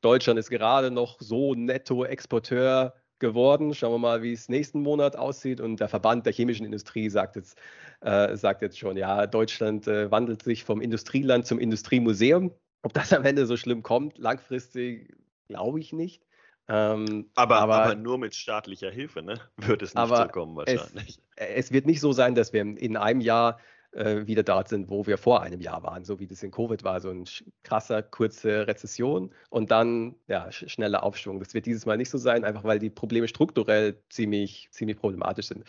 Deutschland 0.01 0.39
ist 0.39 0.49
gerade 0.49 0.91
noch 0.91 1.21
so 1.21 1.55
Netto-Exporteur 1.55 2.95
geworden. 3.19 3.75
Schauen 3.75 3.93
wir 3.93 3.99
mal, 3.99 4.23
wie 4.23 4.33
es 4.33 4.49
nächsten 4.49 4.81
Monat 4.81 5.17
aussieht. 5.17 5.61
Und 5.61 5.81
der 5.81 5.89
Verband 5.89 6.25
der 6.25 6.33
chemischen 6.33 6.65
Industrie 6.65 7.11
sagt 7.11 7.37
jetzt, 7.37 7.59
äh, 8.01 8.35
sagt 8.39 8.63
jetzt 8.63 8.79
schon, 8.79 8.97
ja, 8.97 9.27
Deutschland 9.27 9.87
äh, 9.87 10.11
wandelt 10.11 10.43
sich 10.43 10.65
vom 10.65 10.81
Industrieland 10.81 11.45
zum 11.45 11.59
Industriemuseum. 11.59 12.53
Ob 12.87 12.93
das 12.93 13.13
am 13.13 13.25
Ende 13.25 13.47
so 13.47 13.57
schlimm 13.57 13.83
kommt, 13.83 14.17
langfristig 14.17 15.13
glaube 15.49 15.81
ich 15.81 15.93
nicht. 15.93 16.23
Ähm, 16.69 17.29
aber, 17.35 17.57
aber, 17.57 17.83
aber, 17.83 17.95
nur 17.97 18.17
mit 18.17 18.33
staatlicher 18.37 18.93
Hilfe, 18.93 19.23
ne? 19.23 19.41
Wird 19.57 19.83
es 19.83 19.93
nicht 19.93 20.07
so 20.07 20.29
kommen 20.29 20.55
wahrscheinlich. 20.55 21.19
Es, 21.35 21.49
es, 21.67 21.73
wird 21.73 21.87
nicht 21.87 22.01
so 22.01 22.13
sein, 22.13 22.37
dass 22.37 22.53
wir 22.53 22.61
in 22.61 22.97
einem 22.97 23.21
Jahr 23.21 23.59
äh, 23.91 24.25
wieder 24.29 24.45
dort 24.45 24.69
sind, 24.69 24.89
wo 24.89 25.05
wir 25.05 25.19
vor 25.19 25.43
einem 25.43 25.61
Jahr 25.61 25.83
waren, 25.83 26.05
so 26.05 26.21
wie 26.21 26.29
das 26.29 26.45
in 26.45 26.53
Covid 26.53 26.85
war, 26.85 27.01
so 27.01 27.11
ein 27.11 27.25
krasser, 27.65 28.05
kurze 28.05 28.69
Rezession 28.69 29.35
und 29.51 29.73
dann 29.73 30.15
ja, 30.29 30.53
schneller 30.53 31.03
Aufschwung. 31.03 31.41
Das 31.41 31.55
wird 31.55 31.67
dieses 31.67 31.87
Mal 31.87 31.97
nicht 31.97 32.11
so 32.11 32.19
sein, 32.19 32.45
einfach 32.45 32.63
weil 32.63 32.79
die 32.79 32.91
Probleme 32.91 33.27
strukturell 33.27 34.01
ziemlich, 34.11 34.69
ziemlich 34.71 34.97
problematisch 34.97 35.49
sind. 35.49 35.65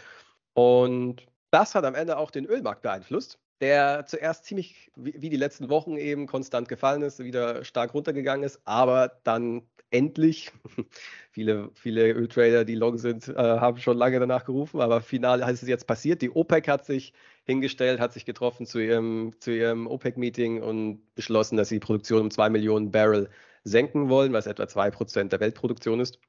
Und 0.54 1.26
das 1.50 1.74
hat 1.74 1.84
am 1.84 1.96
Ende 1.96 2.20
auch 2.20 2.30
den 2.30 2.46
Ölmarkt 2.46 2.84
beeinflusst 2.84 3.40
der 3.62 4.06
zuerst 4.06 4.46
ziemlich 4.46 4.92
wie 4.96 5.30
die 5.30 5.38
letzten 5.38 5.70
Wochen 5.70 5.98
eben 5.98 6.28
konstant 6.28 6.70
gefallen 6.70 7.02
ist, 7.02 7.20
wieder 7.20 7.64
stark 7.64 7.94
runtergegangen 7.94 8.46
ist, 8.46 8.62
aber 8.66 9.20
dann 9.24 9.64
endlich, 9.90 10.52
viele, 11.32 11.70
viele 11.74 12.12
Öltrader, 12.12 12.66
die 12.66 12.76
long 12.76 12.98
sind, 12.98 13.30
äh, 13.30 13.36
haben 13.36 13.78
schon 13.78 13.98
lange 13.98 14.20
danach 14.20 14.46
gerufen, 14.46 14.82
aber 14.82 15.02
final 15.02 15.40
ist 15.50 15.64
es 15.64 15.70
jetzt 15.70 15.88
passiert. 15.88 16.22
Die 16.22 16.30
OPEC 16.30 16.68
hat 16.68 16.86
sich 16.86 17.14
hingestellt, 17.46 18.00
hat 18.00 18.14
sich 18.14 18.26
getroffen 18.26 18.66
zu 18.66 18.80
ihrem, 18.80 19.34
zu 19.40 19.52
ihrem 19.52 19.88
OPEC-Meeting 19.88 20.62
und 20.62 21.02
beschlossen, 21.16 21.58
dass 21.58 21.70
sie 21.70 21.76
die 21.76 21.86
Produktion 21.86 22.22
um 22.22 22.32
zwei 22.32 22.50
Millionen 22.50 22.92
Barrel 22.92 23.30
senken 23.64 24.10
wollen, 24.10 24.34
was 24.34 24.48
etwa 24.48 24.68
zwei 24.68 24.92
Prozent 24.92 25.32
der 25.32 25.40
Weltproduktion 25.40 26.00
ist. 26.00 26.20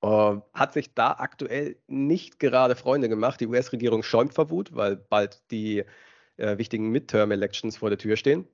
Uh, 0.00 0.42
hat 0.54 0.74
sich 0.74 0.94
da 0.94 1.16
aktuell 1.18 1.76
nicht 1.88 2.38
gerade 2.38 2.76
Freunde 2.76 3.08
gemacht. 3.08 3.40
Die 3.40 3.48
US-Regierung 3.48 4.04
schäumt 4.04 4.32
vor 4.32 4.48
Wut, 4.48 4.76
weil 4.76 4.94
bald 4.94 5.42
die 5.50 5.84
äh, 6.38 6.58
wichtigen 6.58 6.90
Midterm-Elections 6.90 7.76
vor 7.76 7.90
der 7.90 7.98
Tür 7.98 8.16
stehen. 8.16 8.46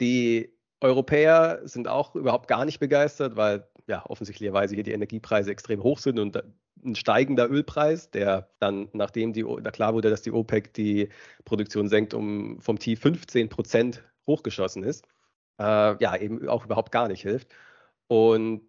Die 0.00 0.56
Europäer 0.80 1.60
sind 1.64 1.88
auch 1.88 2.14
überhaupt 2.14 2.48
gar 2.48 2.64
nicht 2.64 2.80
begeistert, 2.80 3.36
weil 3.36 3.68
ja 3.86 4.04
offensichtlicherweise 4.06 4.74
hier 4.74 4.84
die 4.84 4.92
Energiepreise 4.92 5.50
extrem 5.50 5.82
hoch 5.82 5.98
sind 5.98 6.18
und 6.18 6.42
ein 6.82 6.94
steigender 6.94 7.50
Ölpreis, 7.50 8.10
der 8.10 8.50
dann, 8.58 8.88
nachdem 8.92 9.32
die, 9.32 9.44
da 9.62 9.70
klar 9.70 9.92
wurde, 9.92 10.08
dass 10.08 10.22
die 10.22 10.32
OPEC 10.32 10.72
die 10.72 11.10
Produktion 11.44 11.88
senkt, 11.88 12.14
um 12.14 12.60
vom 12.60 12.78
Tief 12.78 13.00
15 13.00 13.50
Prozent 13.50 14.02
hochgeschossen 14.26 14.82
ist, 14.84 15.06
äh, 15.58 16.02
ja, 16.02 16.16
eben 16.16 16.48
auch 16.48 16.64
überhaupt 16.64 16.92
gar 16.92 17.08
nicht 17.08 17.22
hilft. 17.22 17.48
Und 18.06 18.62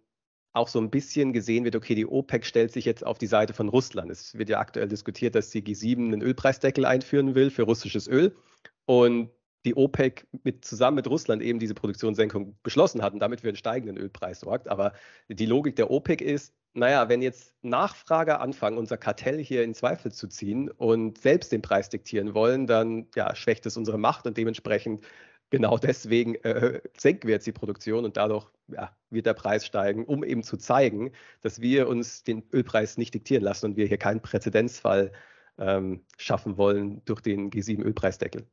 auch 0.52 0.68
so 0.68 0.78
ein 0.80 0.90
bisschen 0.90 1.32
gesehen 1.32 1.64
wird, 1.64 1.76
okay, 1.76 1.94
die 1.94 2.06
OPEC 2.06 2.44
stellt 2.44 2.72
sich 2.72 2.84
jetzt 2.84 3.04
auf 3.04 3.18
die 3.18 3.26
Seite 3.26 3.54
von 3.54 3.68
Russland. 3.68 4.10
Es 4.10 4.36
wird 4.36 4.50
ja 4.50 4.58
aktuell 4.58 4.88
diskutiert, 4.88 5.34
dass 5.34 5.50
die 5.50 5.62
G7 5.62 5.98
einen 5.98 6.22
Ölpreisdeckel 6.22 6.84
einführen 6.84 7.34
will 7.34 7.50
für 7.50 7.62
russisches 7.62 8.06
Öl. 8.06 8.36
Und 8.84 9.30
die 9.64 9.76
OPEC 9.76 10.26
mit, 10.42 10.64
zusammen 10.64 10.96
mit 10.96 11.06
Russland 11.06 11.42
eben 11.42 11.58
diese 11.58 11.74
Produktionssenkung 11.74 12.58
beschlossen 12.62 13.02
hat 13.02 13.12
und 13.12 13.20
damit 13.20 13.40
für 13.40 13.48
einen 13.48 13.56
steigenden 13.56 13.96
Ölpreis 13.96 14.40
sorgt. 14.40 14.68
Aber 14.68 14.92
die 15.28 15.46
Logik 15.46 15.76
der 15.76 15.90
OPEC 15.90 16.20
ist, 16.20 16.52
naja, 16.74 17.08
wenn 17.08 17.22
jetzt 17.22 17.54
Nachfrager 17.62 18.40
anfangen, 18.40 18.78
unser 18.78 18.96
Kartell 18.96 19.38
hier 19.38 19.62
in 19.62 19.74
Zweifel 19.74 20.10
zu 20.10 20.26
ziehen 20.26 20.70
und 20.70 21.18
selbst 21.18 21.52
den 21.52 21.62
Preis 21.62 21.90
diktieren 21.90 22.34
wollen, 22.34 22.66
dann 22.66 23.08
ja, 23.14 23.34
schwächt 23.34 23.66
es 23.66 23.76
unsere 23.76 23.98
Macht 23.98 24.26
und 24.26 24.36
dementsprechend 24.36 25.04
genau 25.52 25.76
deswegen 25.76 26.34
äh, 26.36 26.80
senken 26.96 27.28
wir 27.28 27.34
jetzt 27.34 27.46
die 27.46 27.52
Produktion 27.52 28.04
und 28.06 28.16
dadurch 28.16 28.46
ja, 28.68 28.96
wird 29.10 29.26
der 29.26 29.34
Preis 29.34 29.66
steigen, 29.66 30.06
um 30.06 30.24
eben 30.24 30.42
zu 30.42 30.56
zeigen, 30.56 31.12
dass 31.42 31.60
wir 31.60 31.88
uns 31.88 32.24
den 32.24 32.42
Ölpreis 32.52 32.96
nicht 32.96 33.12
diktieren 33.14 33.44
lassen 33.44 33.66
und 33.66 33.76
wir 33.76 33.86
hier 33.86 33.98
keinen 33.98 34.22
Präzedenzfall 34.22 35.12
ähm, 35.58 36.04
schaffen 36.16 36.56
wollen 36.56 37.02
durch 37.04 37.20
den 37.20 37.50
G7-Ölpreisdeckel. 37.50 38.46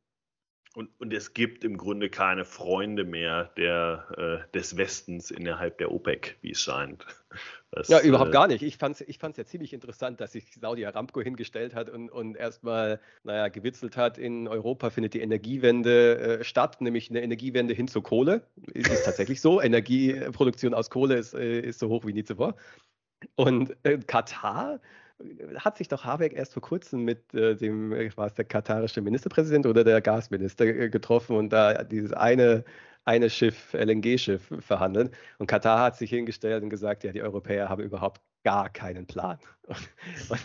Und, 0.76 0.88
und 1.00 1.12
es 1.12 1.34
gibt 1.34 1.64
im 1.64 1.76
Grunde 1.76 2.10
keine 2.10 2.44
Freunde 2.44 3.04
mehr 3.04 3.50
der, 3.56 4.46
äh, 4.46 4.52
des 4.56 4.76
Westens 4.76 5.32
innerhalb 5.32 5.78
der 5.78 5.90
OPEC, 5.90 6.36
wie 6.42 6.52
es 6.52 6.60
scheint. 6.60 7.04
Das, 7.72 7.88
ja, 7.88 8.00
überhaupt 8.00 8.30
äh, 8.30 8.32
gar 8.32 8.46
nicht. 8.46 8.62
Ich 8.62 8.76
fand 8.76 9.00
es 9.00 9.08
ich 9.08 9.18
fand's 9.18 9.36
ja 9.36 9.44
ziemlich 9.44 9.72
interessant, 9.72 10.20
dass 10.20 10.32
sich 10.32 10.44
Saudi 10.60 10.86
Aramco 10.86 11.20
hingestellt 11.22 11.74
hat 11.74 11.90
und, 11.90 12.08
und 12.08 12.36
erstmal, 12.36 13.00
naja, 13.24 13.48
gewitzelt 13.48 13.96
hat, 13.96 14.16
in 14.16 14.46
Europa 14.46 14.90
findet 14.90 15.14
die 15.14 15.20
Energiewende 15.20 16.38
äh, 16.40 16.44
statt, 16.44 16.80
nämlich 16.80 17.10
eine 17.10 17.22
Energiewende 17.22 17.74
hin 17.74 17.88
zur 17.88 18.04
Kohle. 18.04 18.46
Ist, 18.72 18.88
ist 18.92 19.04
tatsächlich 19.04 19.40
so. 19.40 19.60
Energieproduktion 19.62 20.72
aus 20.72 20.88
Kohle 20.88 21.16
ist, 21.16 21.34
äh, 21.34 21.60
ist 21.60 21.80
so 21.80 21.88
hoch 21.88 22.04
wie 22.06 22.12
nie 22.12 22.24
zuvor. 22.24 22.54
Und 23.34 23.76
äh, 23.82 23.98
Katar 23.98 24.80
hat 25.56 25.78
sich 25.78 25.88
doch 25.88 26.04
Habeck 26.04 26.32
erst 26.32 26.52
vor 26.52 26.62
kurzem 26.62 27.04
mit 27.04 27.34
äh, 27.34 27.54
dem, 27.54 27.90
war 28.16 28.26
es 28.26 28.34
der 28.34 28.44
katarische 28.44 29.00
Ministerpräsident 29.00 29.66
oder 29.66 29.84
der 29.84 30.00
Gasminister 30.00 30.66
äh, 30.66 30.88
getroffen 30.88 31.36
und 31.36 31.50
da 31.50 31.84
dieses 31.84 32.12
eine, 32.12 32.64
eine 33.04 33.30
Schiff, 33.30 33.74
LNG-Schiff 33.74 34.52
verhandeln. 34.60 35.10
Und 35.38 35.46
Katar 35.46 35.80
hat 35.80 35.96
sich 35.96 36.10
hingestellt 36.10 36.62
und 36.62 36.70
gesagt, 36.70 37.04
ja, 37.04 37.12
die 37.12 37.22
Europäer 37.22 37.68
haben 37.68 37.82
überhaupt 37.82 38.20
gar 38.44 38.70
keinen 38.70 39.06
Plan. 39.06 39.38
Und 39.68 40.40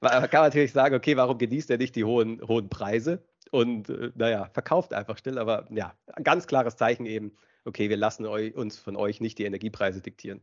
man 0.00 0.30
kann 0.30 0.44
natürlich 0.44 0.72
sagen, 0.72 0.94
okay, 0.94 1.16
warum 1.16 1.38
genießt 1.38 1.70
er 1.70 1.78
nicht 1.78 1.94
die 1.94 2.04
hohen, 2.04 2.40
hohen 2.46 2.68
Preise? 2.68 3.22
Und 3.50 3.90
äh, 3.90 4.10
naja, 4.14 4.48
verkauft 4.52 4.94
einfach 4.94 5.18
still, 5.18 5.38
aber 5.38 5.66
ja, 5.70 5.94
ganz 6.22 6.46
klares 6.46 6.76
Zeichen 6.76 7.06
eben, 7.06 7.32
okay, 7.64 7.90
wir 7.90 7.96
lassen 7.96 8.26
euch, 8.26 8.54
uns 8.54 8.78
von 8.78 8.96
euch 8.96 9.20
nicht 9.20 9.38
die 9.38 9.44
Energiepreise 9.44 10.00
diktieren. 10.00 10.40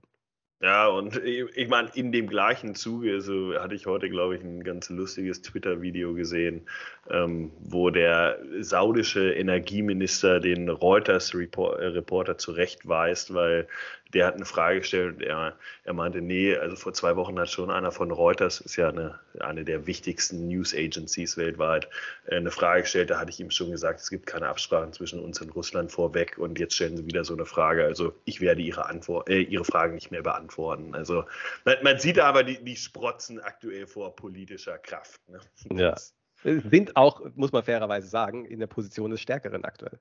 Ja, 0.62 0.88
und 0.88 1.18
ich 1.18 1.68
meine, 1.70 1.90
in 1.96 2.12
dem 2.12 2.28
gleichen 2.28 2.76
Zuge, 2.76 3.20
so 3.22 3.56
hatte 3.56 3.74
ich 3.74 3.88
heute, 3.88 4.10
glaube 4.12 4.36
ich, 4.36 4.44
ein 4.44 4.64
ganz 4.64 4.92
lustiges 4.92 5.42
Twitter-Video 5.42 6.14
gesehen, 6.14 6.68
ähm, 7.10 7.52
wo 7.60 7.90
der 7.90 8.38
saudische 8.60 9.34
Energieminister 9.34 10.40
den 10.40 10.70
Reuters-Reporter 10.70 12.38
zurechtweist, 12.38 13.34
weil 13.34 13.68
der 14.14 14.28
hat 14.28 14.36
eine 14.36 14.46
Frage 14.46 14.80
gestellt 14.80 15.16
und 15.16 15.22
er, 15.24 15.56
er 15.84 15.94
meinte, 15.94 16.22
nee, 16.22 16.56
also 16.56 16.76
vor 16.76 16.94
zwei 16.94 17.16
Wochen 17.16 17.40
hat 17.40 17.50
schon 17.50 17.72
einer 17.72 17.92
von 17.92 18.12
Reuters, 18.12 18.62
ist 18.62 18.76
ja 18.76 18.90
eine, 18.90 19.20
eine 19.40 19.64
der 19.64 19.88
wichtigsten 19.88 20.48
News 20.48 20.74
Agencies 20.74 21.38
weltweit, 21.38 21.90
äh, 22.26 22.36
eine 22.36 22.52
Frage 22.52 22.82
gestellt, 22.82 23.10
da 23.10 23.20
hatte 23.20 23.32
ich 23.32 23.40
ihm 23.40 23.52
schon 23.52 23.72
gesagt, 23.72 24.00
es 24.00 24.10
gibt 24.10 24.26
keine 24.26 24.48
Absprachen 24.48 24.94
zwischen 24.94 25.20
uns 25.20 25.42
und 25.42 25.56
Russland 25.56 25.92
vorweg 25.92 26.38
und 26.38 26.60
jetzt 26.60 26.76
stellen 26.76 26.98
sie 26.98 27.06
wieder 27.06 27.24
so 27.24 27.34
eine 27.34 27.46
Frage. 27.46 27.84
Also 27.84 28.14
ich 28.26 28.42
werde 28.42 28.62
ihre 28.62 28.88
Antwort, 28.88 29.30
äh, 29.30 29.42
ihre 29.42 29.66
Fragen 29.66 29.96
nicht 29.96 30.12
mehr 30.12 30.24
beantworten. 30.24 30.94
Also 30.96 31.26
man, 31.66 31.78
man 31.84 32.00
sieht 32.00 32.20
aber 32.20 32.44
die, 32.44 32.64
die 32.64 32.76
Sprotzen 32.76 33.40
aktuell 33.40 33.88
vor 33.88 34.16
politischer 34.16 34.78
Kraft. 34.78 35.20
Ne? 35.28 35.40
Ja. 35.76 35.96
Sind 36.44 36.96
auch, 36.96 37.22
muss 37.36 37.52
man 37.52 37.64
fairerweise 37.64 38.08
sagen, 38.08 38.46
in 38.46 38.60
der 38.60 38.68
Position 38.68 39.12
des 39.12 39.22
Stärkeren 39.22 39.64
aktuell. 39.64 40.00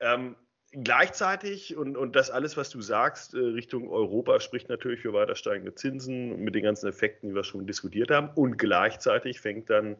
Ähm, 0.00 0.36
gleichzeitig, 0.82 1.76
und, 1.76 1.96
und 1.96 2.16
das 2.16 2.30
alles, 2.30 2.56
was 2.56 2.70
du 2.70 2.80
sagst, 2.80 3.34
äh, 3.34 3.38
Richtung 3.38 3.90
Europa 3.90 4.40
spricht 4.40 4.68
natürlich 4.68 5.00
für 5.00 5.12
weiter 5.12 5.34
steigende 5.34 5.74
Zinsen 5.74 6.42
mit 6.42 6.54
den 6.54 6.62
ganzen 6.62 6.88
Effekten, 6.88 7.30
die 7.30 7.34
wir 7.34 7.44
schon 7.44 7.66
diskutiert 7.66 8.10
haben. 8.10 8.30
Und 8.34 8.58
gleichzeitig 8.58 9.40
fängt 9.40 9.70
dann 9.70 9.96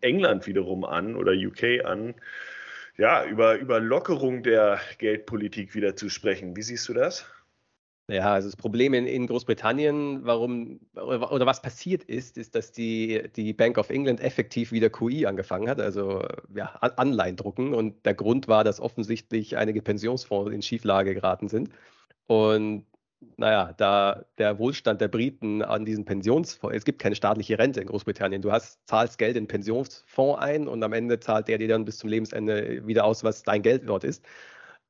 England 0.00 0.46
wiederum 0.46 0.84
an 0.84 1.16
oder 1.16 1.32
UK 1.32 1.84
an, 1.84 2.14
ja, 2.96 3.24
über, 3.24 3.56
über 3.56 3.80
Lockerung 3.80 4.42
der 4.42 4.80
Geldpolitik 4.98 5.74
wieder 5.74 5.96
zu 5.96 6.08
sprechen. 6.08 6.56
Wie 6.56 6.62
siehst 6.62 6.88
du 6.88 6.94
das? 6.94 7.26
Ja, 8.10 8.32
also 8.32 8.48
das 8.48 8.56
Problem 8.56 8.92
in, 8.92 9.06
in 9.06 9.28
Großbritannien, 9.28 10.24
warum 10.24 10.80
oder, 10.94 11.46
was 11.46 11.62
passiert 11.62 12.02
ist, 12.02 12.36
ist, 12.38 12.56
dass 12.56 12.72
die, 12.72 13.22
die 13.36 13.52
Bank 13.52 13.78
of 13.78 13.88
England 13.90 14.20
effektiv 14.20 14.72
wieder 14.72 14.90
QE 14.90 15.28
angefangen 15.28 15.68
hat, 15.68 15.80
also 15.80 16.24
ja, 16.52 16.74
Anleihen 16.96 17.36
drucken. 17.36 17.72
Und 17.72 18.04
der 18.04 18.14
Grund 18.14 18.48
war, 18.48 18.64
dass 18.64 18.80
offensichtlich 18.80 19.56
einige 19.56 19.80
Pensionsfonds 19.80 20.50
in 20.50 20.60
Schieflage 20.60 21.14
geraten 21.14 21.48
sind. 21.48 21.70
Und 22.26 22.84
naja, 23.36 23.74
da 23.76 24.24
der 24.38 24.58
Wohlstand 24.58 25.00
der 25.00 25.08
Briten 25.08 25.62
an 25.62 25.84
diesen 25.84 26.04
Pensionsfonds, 26.04 26.76
es 26.76 26.84
gibt 26.84 27.00
keine 27.00 27.14
staatliche 27.14 27.58
Rente 27.58 27.80
in 27.80 27.86
Großbritannien. 27.86 28.42
Du 28.42 28.50
hast, 28.50 28.80
zahlst 28.88 29.18
Geld 29.18 29.36
in 29.36 29.44
den 29.44 29.48
Pensionsfonds 29.48 30.40
ein 30.40 30.66
und 30.66 30.82
am 30.82 30.92
Ende 30.92 31.20
zahlt 31.20 31.46
der 31.48 31.58
dir 31.58 31.68
dann 31.68 31.84
bis 31.84 31.98
zum 31.98 32.10
Lebensende 32.10 32.86
wieder 32.86 33.04
aus, 33.04 33.22
was 33.22 33.42
dein 33.44 33.62
Geld 33.62 33.82
dort 33.86 34.04
ist. 34.04 34.24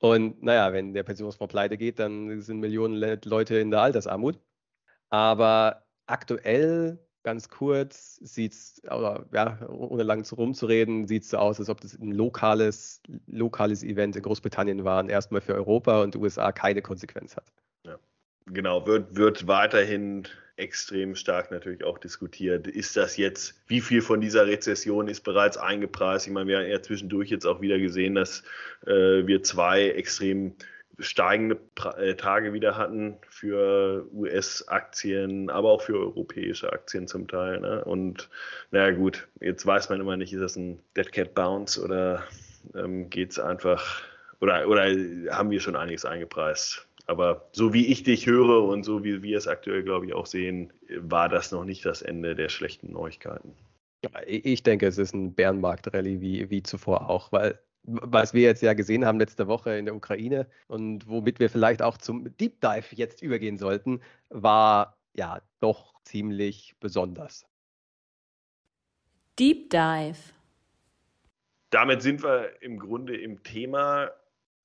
Und 0.01 0.43
naja, 0.43 0.73
wenn 0.73 0.95
der 0.95 1.03
Pensionsfonds 1.03 1.53
pleite 1.53 1.77
geht, 1.77 1.99
dann 1.99 2.41
sind 2.41 2.59
Millionen 2.59 2.97
Leute 3.25 3.59
in 3.59 3.71
der 3.71 3.83
Altersarmut. 3.83 4.39
Aber 5.11 5.85
aktuell, 6.07 6.99
ganz 7.23 7.51
kurz, 7.51 8.17
sieht 8.23 8.53
es, 8.53 8.81
ja, 8.83 9.69
ohne 9.69 10.03
lang 10.03 10.25
rumzureden, 10.33 11.07
sieht 11.07 11.25
es 11.25 11.31
so 11.31 11.37
aus, 11.37 11.61
als 11.61 11.69
ob 11.69 11.83
das 11.83 11.99
ein 11.99 12.13
lokales, 12.13 13.03
lokales 13.27 13.83
Event 13.83 14.17
in 14.17 14.23
Großbritannien 14.23 14.85
war 14.85 15.01
und 15.01 15.11
erstmal 15.11 15.43
für 15.43 15.55
Europa 15.55 16.03
und 16.03 16.17
USA 16.17 16.51
keine 16.51 16.81
Konsequenz 16.81 17.37
hat. 17.37 17.53
Ja, 17.85 17.99
genau, 18.47 18.87
wird, 18.87 19.15
wird 19.17 19.47
weiterhin 19.47 20.27
extrem 20.61 21.15
stark 21.15 21.51
natürlich 21.51 21.85
auch 21.85 21.99
diskutiert. 21.99 22.67
Ist 22.67 22.97
das 22.97 23.17
jetzt, 23.17 23.61
wie 23.67 23.81
viel 23.81 24.03
von 24.03 24.21
dieser 24.21 24.47
Rezession 24.47 25.09
ist 25.09 25.23
bereits 25.23 25.57
eingepreist? 25.57 26.27
Ich 26.27 26.33
meine, 26.33 26.47
wir 26.49 26.59
haben 26.59 26.69
ja 26.69 26.83
zwischendurch 26.83 27.31
jetzt 27.31 27.47
auch 27.47 27.61
wieder 27.61 27.79
gesehen, 27.79 28.15
dass 28.15 28.43
äh, 28.87 29.27
wir 29.27 29.43
zwei 29.43 29.89
extrem 29.91 30.55
steigende 31.01 31.59
äh, 31.97 32.15
Tage 32.15 32.53
wieder 32.53 32.77
hatten 32.77 33.17
für 33.29 34.07
US-Aktien, 34.13 35.51
aber 35.51 35.71
auch 35.71 35.83
für 35.83 35.99
europäische 35.99 36.73
Aktien 36.73 37.09
zum 37.09 37.27
Teil. 37.27 37.61
Ne? 37.61 37.85
Und 37.85 38.29
naja 38.71 38.95
gut, 38.95 39.27
jetzt 39.41 39.65
weiß 39.67 39.89
man 39.89 40.01
immer 40.01 40.17
nicht, 40.17 40.33
ist 40.33 40.41
das 40.41 40.57
ein 40.57 40.79
Dead 40.97 41.11
Cat 41.11 41.35
Bounce 41.35 41.83
oder 41.83 42.23
ähm, 42.75 43.09
geht 43.09 43.33
es 43.33 43.39
einfach, 43.39 44.03
oder, 44.41 44.69
oder 44.69 44.83
haben 45.35 45.51
wir 45.51 45.61
schon 45.61 45.77
einiges 45.77 46.05
eingepreist? 46.05 46.87
Aber 47.11 47.49
so 47.51 47.73
wie 47.73 47.87
ich 47.87 48.05
dich 48.05 48.27
höre 48.27 48.63
und 48.63 48.85
so 48.85 49.03
wie 49.03 49.21
wir 49.21 49.37
es 49.37 49.49
aktuell, 49.49 49.83
glaube 49.83 50.07
ich, 50.07 50.15
auch 50.15 50.27
sehen, 50.27 50.73
war 50.97 51.29
das 51.29 51.51
noch 51.51 51.65
nicht 51.65 51.85
das 51.85 52.03
Ende 52.03 52.37
der 52.37 52.49
schlechten 52.49 52.93
Neuigkeiten. 52.93 53.57
Ich 54.29 54.63
denke, 54.63 54.87
es 54.87 54.97
ist 54.97 55.13
ein 55.13 55.35
Bärenmarkt-Rallye 55.35 56.21
wie, 56.21 56.51
wie 56.51 56.63
zuvor 56.63 57.11
auch, 57.11 57.33
weil 57.33 57.59
was 57.83 58.33
wir 58.33 58.43
jetzt 58.43 58.63
ja 58.63 58.75
gesehen 58.75 59.05
haben 59.05 59.19
letzte 59.19 59.49
Woche 59.49 59.77
in 59.77 59.87
der 59.87 59.97
Ukraine 59.97 60.47
und 60.69 61.09
womit 61.09 61.41
wir 61.41 61.51
vielleicht 61.51 61.83
auch 61.83 61.99
zum 61.99 62.37
Deep 62.37 62.61
Dive 62.61 62.95
jetzt 62.95 63.23
übergehen 63.23 63.59
sollten, 63.59 64.01
war 64.29 64.97
ja 65.13 65.41
doch 65.59 65.95
ziemlich 66.05 66.77
besonders. 66.79 67.45
Deep 69.37 69.69
Dive. 69.69 70.33
Damit 71.71 72.03
sind 72.03 72.23
wir 72.23 72.63
im 72.63 72.79
Grunde 72.79 73.17
im 73.17 73.43
Thema 73.43 74.11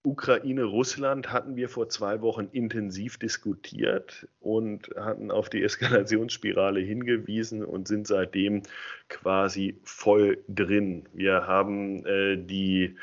Ukraine-Russland 0.05 1.31
hatten 1.31 1.55
wir 1.55 1.67
vor 1.69 1.89
zwei 1.89 2.21
Wochen 2.21 2.47
intensiv 2.51 3.17
diskutiert 3.17 4.27
und 4.39 4.89
hatten 4.95 5.31
auf 5.31 5.49
die 5.49 5.63
Eskalationsspirale 5.63 6.79
hingewiesen 6.79 7.65
und 7.65 7.87
sind 7.87 8.07
seitdem 8.07 8.63
quasi 9.09 9.79
voll 9.83 10.43
drin. 10.47 11.07
Wir 11.13 11.47
haben 11.47 12.05
äh, 12.05 12.37
die 12.37 12.95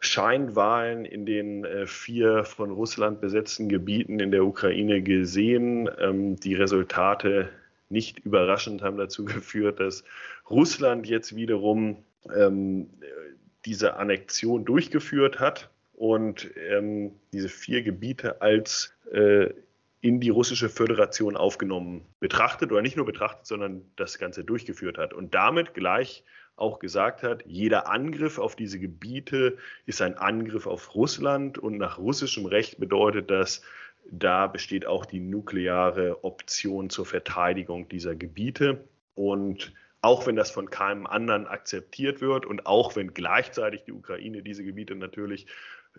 Scheinwahlen 0.00 1.04
in 1.04 1.24
den 1.24 1.64
äh, 1.64 1.86
vier 1.86 2.44
von 2.44 2.70
Russland 2.70 3.20
besetzten 3.20 3.68
Gebieten 3.68 4.20
in 4.20 4.30
der 4.30 4.44
Ukraine 4.44 5.02
gesehen. 5.02 5.88
Ähm, 5.98 6.36
die 6.36 6.54
Resultate 6.54 7.48
nicht 7.88 8.18
überraschend 8.18 8.82
haben 8.82 8.98
dazu 8.98 9.24
geführt, 9.24 9.80
dass 9.80 10.04
Russland 10.50 11.06
jetzt 11.06 11.36
wiederum 11.36 12.04
ähm, 12.34 12.90
diese 13.64 13.96
Annexion 13.96 14.64
durchgeführt 14.64 15.40
hat 15.40 15.70
und 15.94 16.50
ähm, 16.56 17.12
diese 17.32 17.48
vier 17.48 17.82
Gebiete 17.82 18.40
als 18.42 18.94
äh, 19.12 19.50
in 20.00 20.20
die 20.20 20.28
russische 20.28 20.68
Föderation 20.68 21.36
aufgenommen 21.36 22.04
betrachtet 22.20 22.70
oder 22.72 22.82
nicht 22.82 22.96
nur 22.96 23.06
betrachtet, 23.06 23.46
sondern 23.46 23.82
das 23.96 24.18
Ganze 24.18 24.44
durchgeführt 24.44 24.98
hat 24.98 25.14
und 25.14 25.34
damit 25.34 25.72
gleich 25.72 26.24
auch 26.56 26.78
gesagt 26.78 27.22
hat, 27.22 27.42
jeder 27.46 27.88
Angriff 27.88 28.38
auf 28.38 28.54
diese 28.54 28.78
Gebiete 28.78 29.56
ist 29.86 30.02
ein 30.02 30.16
Angriff 30.18 30.66
auf 30.66 30.94
Russland 30.94 31.58
und 31.58 31.78
nach 31.78 31.98
russischem 31.98 32.46
Recht 32.46 32.78
bedeutet 32.78 33.30
das, 33.30 33.62
da 34.10 34.46
besteht 34.46 34.86
auch 34.86 35.06
die 35.06 35.20
nukleare 35.20 36.22
Option 36.24 36.90
zur 36.90 37.06
Verteidigung 37.06 37.88
dieser 37.88 38.14
Gebiete. 38.14 38.84
Und 39.14 39.72
auch 40.02 40.26
wenn 40.26 40.36
das 40.36 40.50
von 40.50 40.68
keinem 40.68 41.06
anderen 41.06 41.46
akzeptiert 41.46 42.20
wird 42.20 42.44
und 42.44 42.66
auch 42.66 42.94
wenn 42.94 43.14
gleichzeitig 43.14 43.84
die 43.84 43.92
Ukraine 43.92 44.42
diese 44.42 44.62
Gebiete 44.62 44.94
natürlich 44.94 45.46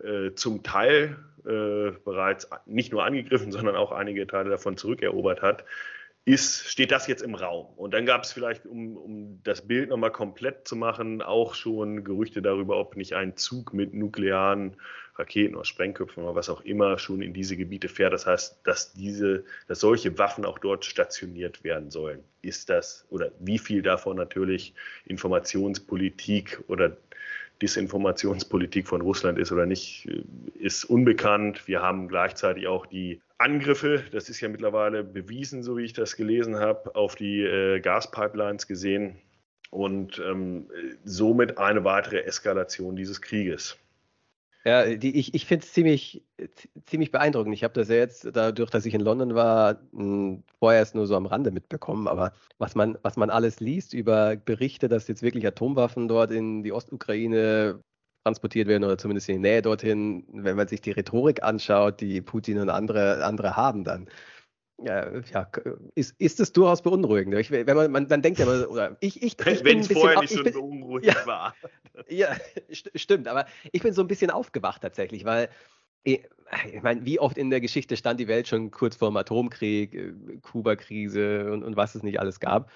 äh, 0.02 0.34
zum 0.34 0.62
Teil 0.62 1.16
äh, 1.44 1.92
bereits 2.04 2.48
nicht 2.66 2.92
nur 2.92 3.04
angegriffen, 3.04 3.52
sondern 3.52 3.76
auch 3.76 3.92
einige 3.92 4.26
Teile 4.26 4.50
davon 4.50 4.76
zurückerobert 4.76 5.42
hat, 5.42 5.64
ist, 6.26 6.68
steht 6.68 6.90
das 6.90 7.06
jetzt 7.06 7.22
im 7.22 7.36
Raum. 7.36 7.66
Und 7.76 7.94
dann 7.94 8.04
gab 8.04 8.24
es 8.24 8.32
vielleicht, 8.32 8.66
um, 8.66 8.96
um 8.96 9.40
das 9.44 9.62
Bild 9.66 9.90
nochmal 9.90 10.10
komplett 10.10 10.66
zu 10.66 10.74
machen, 10.74 11.22
auch 11.22 11.54
schon 11.54 12.02
Gerüchte 12.02 12.42
darüber, 12.42 12.78
ob 12.78 12.96
nicht 12.96 13.14
ein 13.14 13.36
Zug 13.36 13.72
mit 13.72 13.94
nuklearen 13.94 14.76
Raketen 15.14 15.54
oder 15.54 15.64
Sprengköpfen 15.64 16.24
oder 16.24 16.34
was 16.34 16.50
auch 16.50 16.62
immer 16.62 16.98
schon 16.98 17.22
in 17.22 17.32
diese 17.32 17.56
Gebiete 17.56 17.88
fährt. 17.88 18.12
Das 18.12 18.26
heißt, 18.26 18.58
dass 18.64 18.92
diese, 18.92 19.44
dass 19.68 19.78
solche 19.78 20.18
Waffen 20.18 20.44
auch 20.44 20.58
dort 20.58 20.84
stationiert 20.84 21.62
werden 21.62 21.92
sollen. 21.92 22.24
Ist 22.42 22.70
das 22.70 23.06
oder 23.08 23.30
wie 23.38 23.58
viel 23.58 23.82
davon 23.82 24.16
natürlich 24.16 24.74
Informationspolitik 25.06 26.64
oder 26.66 26.96
Disinformationspolitik 27.62 28.86
von 28.86 29.00
Russland 29.00 29.38
ist 29.38 29.52
oder 29.52 29.66
nicht, 29.66 30.08
ist 30.54 30.84
unbekannt. 30.84 31.66
Wir 31.66 31.82
haben 31.82 32.08
gleichzeitig 32.08 32.66
auch 32.66 32.86
die 32.86 33.20
Angriffe, 33.38 34.02
das 34.12 34.28
ist 34.28 34.40
ja 34.40 34.48
mittlerweile 34.48 35.04
bewiesen, 35.04 35.62
so 35.62 35.76
wie 35.76 35.84
ich 35.84 35.92
das 35.92 36.16
gelesen 36.16 36.56
habe, 36.56 36.94
auf 36.94 37.16
die 37.16 37.42
äh, 37.42 37.80
Gaspipelines 37.80 38.66
gesehen 38.66 39.16
und 39.70 40.18
ähm, 40.18 40.70
somit 41.04 41.58
eine 41.58 41.84
weitere 41.84 42.22
Eskalation 42.22 42.96
dieses 42.96 43.20
Krieges. 43.20 43.76
Ja, 44.66 44.96
die, 44.96 45.16
ich, 45.16 45.32
ich 45.32 45.46
finde 45.46 45.64
es 45.64 45.72
ziemlich, 45.72 46.24
ziemlich 46.86 47.12
beeindruckend. 47.12 47.54
Ich 47.54 47.62
habe 47.62 47.72
das 47.74 47.88
ja 47.88 47.94
jetzt, 47.96 48.28
dadurch, 48.34 48.68
dass 48.70 48.84
ich 48.84 48.94
in 48.94 49.00
London 49.00 49.36
war, 49.36 49.78
hm, 49.92 50.42
vorher 50.58 50.80
erst 50.80 50.96
nur 50.96 51.06
so 51.06 51.14
am 51.16 51.26
Rande 51.26 51.52
mitbekommen. 51.52 52.08
Aber 52.08 52.32
was 52.58 52.74
man, 52.74 52.98
was 53.02 53.16
man 53.16 53.30
alles 53.30 53.60
liest 53.60 53.94
über 53.94 54.34
Berichte, 54.36 54.88
dass 54.88 55.06
jetzt 55.06 55.22
wirklich 55.22 55.46
Atomwaffen 55.46 56.08
dort 56.08 56.32
in 56.32 56.64
die 56.64 56.72
Ostukraine 56.72 57.80
transportiert 58.24 58.66
werden 58.66 58.82
oder 58.82 58.98
zumindest 58.98 59.28
in 59.28 59.36
die 59.36 59.42
Nähe 59.42 59.62
dorthin, 59.62 60.24
wenn 60.32 60.56
man 60.56 60.66
sich 60.66 60.80
die 60.80 60.90
Rhetorik 60.90 61.44
anschaut, 61.44 62.00
die 62.00 62.20
Putin 62.20 62.58
und 62.58 62.68
andere, 62.68 63.24
andere 63.24 63.56
haben, 63.56 63.84
dann 63.84 64.08
ja, 64.82 65.10
ja, 65.32 65.48
ist, 65.94 66.14
ist 66.18 66.38
es 66.40 66.52
durchaus 66.52 66.82
beunruhigend. 66.82 67.34
Ich, 67.36 67.50
wenn 67.50 67.64
man, 67.76 67.90
man, 67.90 68.08
dann 68.08 68.20
denkt 68.20 68.38
ja 68.38 68.44
immer, 68.44 68.70
oder 68.70 68.96
ich, 69.00 69.22
ich, 69.22 69.38
ich 69.38 69.64
Wenn 69.64 69.80
es 69.80 69.90
vorher 69.90 70.20
nicht 70.20 70.34
so 70.34 70.42
beunruhigend 70.42 71.16
ja, 71.16 71.26
war. 71.26 71.54
Ja, 72.08 72.36
st 72.72 72.90
stimmt, 72.94 73.26
aber 73.26 73.46
ich 73.72 73.82
bin 73.82 73.94
so 73.94 74.02
ein 74.02 74.06
bisschen 74.06 74.30
aufgewacht 74.30 74.82
tatsächlich, 74.82 75.24
weil 75.24 75.48
ich, 76.02 76.22
ich 76.72 76.82
meine, 76.82 77.04
wie 77.04 77.18
oft 77.18 77.38
in 77.38 77.50
der 77.50 77.60
Geschichte 77.60 77.96
stand 77.96 78.20
die 78.20 78.28
Welt 78.28 78.48
schon 78.48 78.70
kurz 78.70 78.96
vor 78.96 79.10
dem 79.10 79.16
Atomkrieg, 79.16 79.94
äh, 79.94 80.12
Kuba-Krise 80.42 81.50
und, 81.52 81.64
und 81.64 81.76
was 81.76 81.94
es 81.94 82.02
nicht 82.02 82.20
alles 82.20 82.38
gab. 82.38 82.70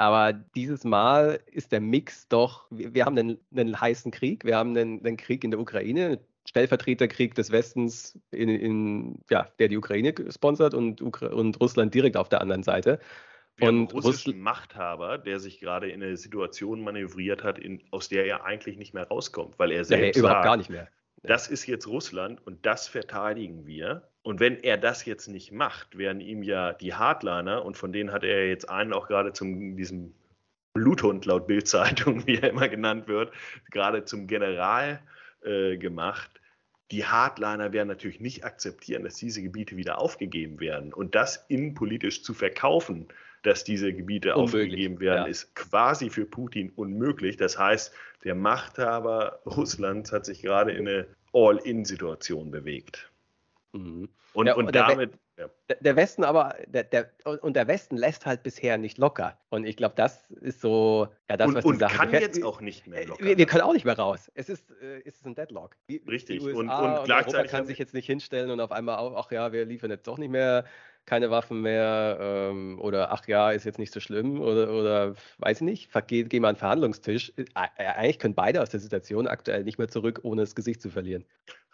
Aber 0.00 0.32
dieses 0.32 0.84
Mal 0.84 1.40
ist 1.52 1.72
der 1.72 1.80
Mix 1.82 2.26
doch, 2.28 2.66
wir, 2.70 2.94
wir 2.94 3.04
haben 3.04 3.18
einen, 3.18 3.38
einen, 3.54 3.78
heißen 3.78 4.10
Krieg, 4.10 4.46
wir 4.46 4.56
haben 4.56 4.70
einen, 4.70 5.04
einen 5.04 5.18
Krieg 5.18 5.44
in 5.44 5.50
der 5.50 5.60
Ukraine, 5.60 6.18
Stellvertreterkrieg 6.48 7.34
des 7.34 7.52
Westens, 7.52 8.18
in, 8.30 8.48
in, 8.48 9.18
ja, 9.28 9.48
der 9.58 9.68
die 9.68 9.76
Ukraine 9.76 10.14
sponsert 10.30 10.72
und, 10.72 11.02
Ukra 11.02 11.26
und 11.26 11.60
Russland 11.60 11.92
direkt 11.92 12.16
auf 12.16 12.30
der 12.30 12.40
anderen 12.40 12.62
Seite. 12.62 12.98
Wir 13.56 13.68
und 13.68 13.92
russischen 13.92 14.30
Russl 14.30 14.42
Machthaber, 14.42 15.18
der 15.18 15.38
sich 15.38 15.60
gerade 15.60 15.90
in 15.90 16.02
eine 16.02 16.16
Situation 16.16 16.80
manövriert 16.80 17.44
hat, 17.44 17.58
in, 17.58 17.82
aus 17.90 18.08
der 18.08 18.24
er 18.24 18.46
eigentlich 18.46 18.78
nicht 18.78 18.94
mehr 18.94 19.06
rauskommt, 19.06 19.58
weil 19.58 19.70
er 19.70 19.84
selbst 19.84 20.16
nee, 20.16 20.20
überhaupt 20.20 20.36
sagt, 20.36 20.44
gar 20.46 20.56
nicht 20.56 20.70
mehr. 20.70 20.88
Das 21.22 21.48
ist 21.48 21.66
jetzt 21.66 21.86
Russland 21.86 22.44
und 22.46 22.64
das 22.64 22.88
verteidigen 22.88 23.66
wir. 23.66 24.08
Und 24.22 24.40
wenn 24.40 24.56
er 24.62 24.78
das 24.78 25.04
jetzt 25.04 25.28
nicht 25.28 25.52
macht, 25.52 25.98
werden 25.98 26.20
ihm 26.20 26.42
ja 26.42 26.72
die 26.72 26.94
Hardliner, 26.94 27.64
und 27.64 27.76
von 27.76 27.92
denen 27.92 28.12
hat 28.12 28.24
er 28.24 28.48
jetzt 28.48 28.68
einen 28.68 28.92
auch 28.92 29.06
gerade 29.06 29.32
zum 29.32 29.76
diesem 29.76 30.14
Bluthund 30.72 31.26
laut 31.26 31.46
Bildzeitung, 31.46 32.26
wie 32.26 32.36
er 32.36 32.50
immer 32.50 32.68
genannt 32.68 33.08
wird, 33.08 33.32
gerade 33.70 34.04
zum 34.04 34.26
General 34.26 35.00
äh, 35.42 35.76
gemacht. 35.76 36.30
Die 36.90 37.04
Hardliner 37.04 37.72
werden 37.72 37.88
natürlich 37.88 38.20
nicht 38.20 38.44
akzeptieren, 38.44 39.04
dass 39.04 39.14
diese 39.14 39.42
Gebiete 39.42 39.76
wieder 39.76 39.98
aufgegeben 39.98 40.58
werden. 40.58 40.92
Und 40.92 41.14
das 41.14 41.44
innenpolitisch 41.48 42.24
zu 42.24 42.34
verkaufen, 42.34 43.08
dass 43.42 43.64
diese 43.64 43.92
Gebiete 43.92 44.34
unmöglich, 44.34 44.62
aufgegeben 44.62 45.00
werden, 45.00 45.24
ja. 45.24 45.30
ist 45.30 45.54
quasi 45.54 46.10
für 46.10 46.26
Putin 46.26 46.70
unmöglich. 46.70 47.36
Das 47.36 47.58
heißt, 47.58 47.92
der 48.24 48.34
Machthaber 48.34 49.40
Russlands 49.46 50.12
hat 50.12 50.26
sich 50.26 50.42
gerade 50.42 50.72
in 50.72 50.88
eine 50.88 51.06
All-in-Situation 51.32 52.50
bewegt. 52.50 53.10
Mhm. 53.72 54.08
Und, 54.32 54.46
ja, 54.46 54.54
und, 54.54 54.66
und 54.66 54.76
damit 54.76 55.12
ja. 55.36 55.48
Der 55.80 55.96
Westen 55.96 56.24
aber, 56.24 56.56
der, 56.66 56.84
der, 56.84 57.10
und 57.42 57.54
der 57.54 57.68
Westen 57.68 57.96
lässt 57.96 58.26
halt 58.26 58.42
bisher 58.42 58.78
nicht 58.78 58.98
locker. 58.98 59.38
Und 59.50 59.64
ich 59.64 59.76
glaube, 59.76 59.94
das 59.96 60.30
ist 60.40 60.60
so, 60.60 61.08
ja, 61.28 61.36
das, 61.36 61.48
und, 61.48 61.54
was 61.54 61.64
die 61.64 61.70
und 61.70 61.78
Sache 61.78 61.96
kann 61.96 62.10
gefällt. 62.10 62.36
jetzt 62.36 62.44
auch 62.44 62.60
nicht 62.60 62.86
mehr 62.86 63.06
locker. 63.06 63.24
Wir, 63.24 63.38
wir, 63.38 63.46
können 63.46 63.62
auch 63.62 63.72
nicht 63.72 63.84
mehr 63.84 63.98
raus. 63.98 64.30
Es 64.34 64.48
ist, 64.48 64.70
äh, 64.82 65.00
es 65.04 65.16
ist 65.16 65.26
ein 65.26 65.34
Deadlock. 65.34 65.76
Die, 65.88 66.02
Richtig. 66.08 66.40
Die 66.40 66.46
USA 66.46 66.78
und, 66.78 66.84
und, 66.84 66.98
und 66.98 67.04
gleichzeitig 67.04 67.36
Europa 67.36 67.50
kann 67.50 67.66
sich 67.66 67.78
jetzt 67.78 67.94
nicht 67.94 68.06
hinstellen 68.06 68.50
und 68.50 68.60
auf 68.60 68.72
einmal 68.72 68.98
auch, 68.98 69.14
ach 69.16 69.30
ja, 69.30 69.52
wir 69.52 69.64
liefern 69.64 69.90
jetzt 69.90 70.06
doch 70.06 70.18
nicht 70.18 70.30
mehr 70.30 70.64
keine 71.06 71.30
Waffen 71.30 71.60
mehr 71.60 72.18
ähm, 72.20 72.78
oder 72.80 73.10
ach 73.10 73.26
ja, 73.26 73.50
ist 73.50 73.64
jetzt 73.64 73.80
nicht 73.80 73.92
so 73.92 73.98
schlimm 73.98 74.40
oder, 74.40 74.72
oder 74.72 75.14
weiß 75.38 75.58
ich 75.60 75.64
nicht, 75.64 75.90
geh, 76.06 76.22
geh 76.22 76.38
mal 76.38 76.50
an 76.50 76.54
den 76.54 76.60
Verhandlungstisch. 76.60 77.32
Äh, 77.36 77.44
eigentlich 77.76 78.20
können 78.20 78.34
beide 78.36 78.62
aus 78.62 78.70
der 78.70 78.78
Situation 78.78 79.26
aktuell 79.26 79.64
nicht 79.64 79.78
mehr 79.78 79.88
zurück, 79.88 80.20
ohne 80.22 80.42
das 80.42 80.54
Gesicht 80.54 80.80
zu 80.80 80.88
verlieren. 80.88 81.24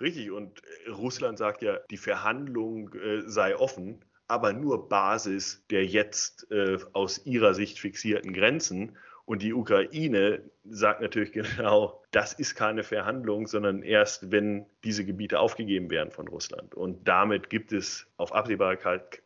Richtig, 0.01 0.31
und 0.31 0.63
äh, 0.87 0.91
Russland 0.91 1.37
sagt 1.39 1.63
ja, 1.63 1.79
die 1.91 1.97
Verhandlung 1.99 2.95
äh, 2.95 3.23
sei 3.27 3.57
offen, 3.57 3.86
aber 4.29 4.53
nur 4.53 4.89
Basis 4.89 5.65
der 5.71 5.85
jetzt 5.85 6.51
äh, 6.51 6.79
aus 6.93 7.25
ihrer 7.27 7.55
Sicht 7.55 7.79
fixierten 7.79 8.33
Grenzen. 8.33 8.97
Und 9.25 9.43
die 9.43 9.53
Ukraine 9.53 10.43
sagt 10.65 11.01
natürlich 11.01 11.33
genau, 11.57 12.03
das 12.11 12.33
ist 12.33 12.55
keine 12.55 12.83
Verhandlung, 12.83 13.47
sondern 13.47 13.83
erst, 13.83 14.31
wenn 14.31 14.67
diese 14.85 15.05
Gebiete 15.05 15.41
aufgegeben 15.41 15.91
werden 15.91 16.11
von 16.11 16.29
Russland. 16.29 16.75
Und 16.75 17.07
damit 17.07 17.51
gibt 17.51 17.73
es 17.73 18.07
auf 18.17 18.33
absehbare, 18.33 18.79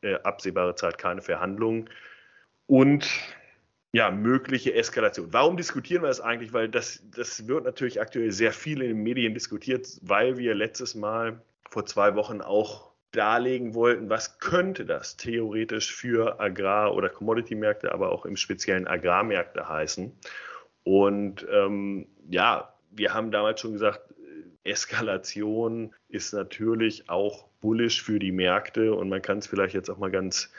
äh, 0.02 0.14
absehbare 0.22 0.74
Zeit 0.74 0.98
keine 0.98 1.22
Verhandlungen 1.22 1.90
und 2.66 3.06
ja, 3.92 4.10
mögliche 4.10 4.72
Eskalation. 4.74 5.32
Warum 5.32 5.56
diskutieren 5.56 6.02
wir 6.02 6.08
das 6.08 6.20
eigentlich? 6.20 6.52
Weil 6.52 6.68
das, 6.68 7.02
das 7.14 7.48
wird 7.48 7.64
natürlich 7.64 8.00
aktuell 8.00 8.30
sehr 8.30 8.52
viel 8.52 8.82
in 8.82 8.88
den 8.88 9.02
Medien 9.02 9.34
diskutiert, 9.34 9.88
weil 10.02 10.38
wir 10.38 10.54
letztes 10.54 10.94
Mal 10.94 11.42
vor 11.68 11.86
zwei 11.86 12.14
Wochen 12.14 12.40
auch 12.40 12.89
darlegen 13.12 13.74
wollten, 13.74 14.08
was 14.08 14.38
könnte 14.38 14.84
das 14.84 15.16
theoretisch 15.16 15.94
für 15.94 16.40
Agrar- 16.40 16.94
oder 16.94 17.08
Commodity-Märkte, 17.08 17.92
aber 17.92 18.12
auch 18.12 18.24
im 18.24 18.36
speziellen 18.36 18.86
Agrarmärkte 18.86 19.68
heißen. 19.68 20.12
Und 20.84 21.46
ähm, 21.50 22.06
ja, 22.28 22.72
wir 22.90 23.12
haben 23.14 23.30
damals 23.30 23.60
schon 23.60 23.72
gesagt, 23.72 24.00
Eskalation 24.64 25.94
ist 26.08 26.32
natürlich 26.32 27.08
auch 27.08 27.46
bullisch 27.60 28.02
für 28.02 28.18
die 28.18 28.32
Märkte 28.32 28.94
und 28.94 29.08
man 29.08 29.22
kann 29.22 29.38
es 29.38 29.46
vielleicht 29.46 29.74
jetzt 29.74 29.90
auch 29.90 29.98
mal 29.98 30.10
ganz 30.10 30.52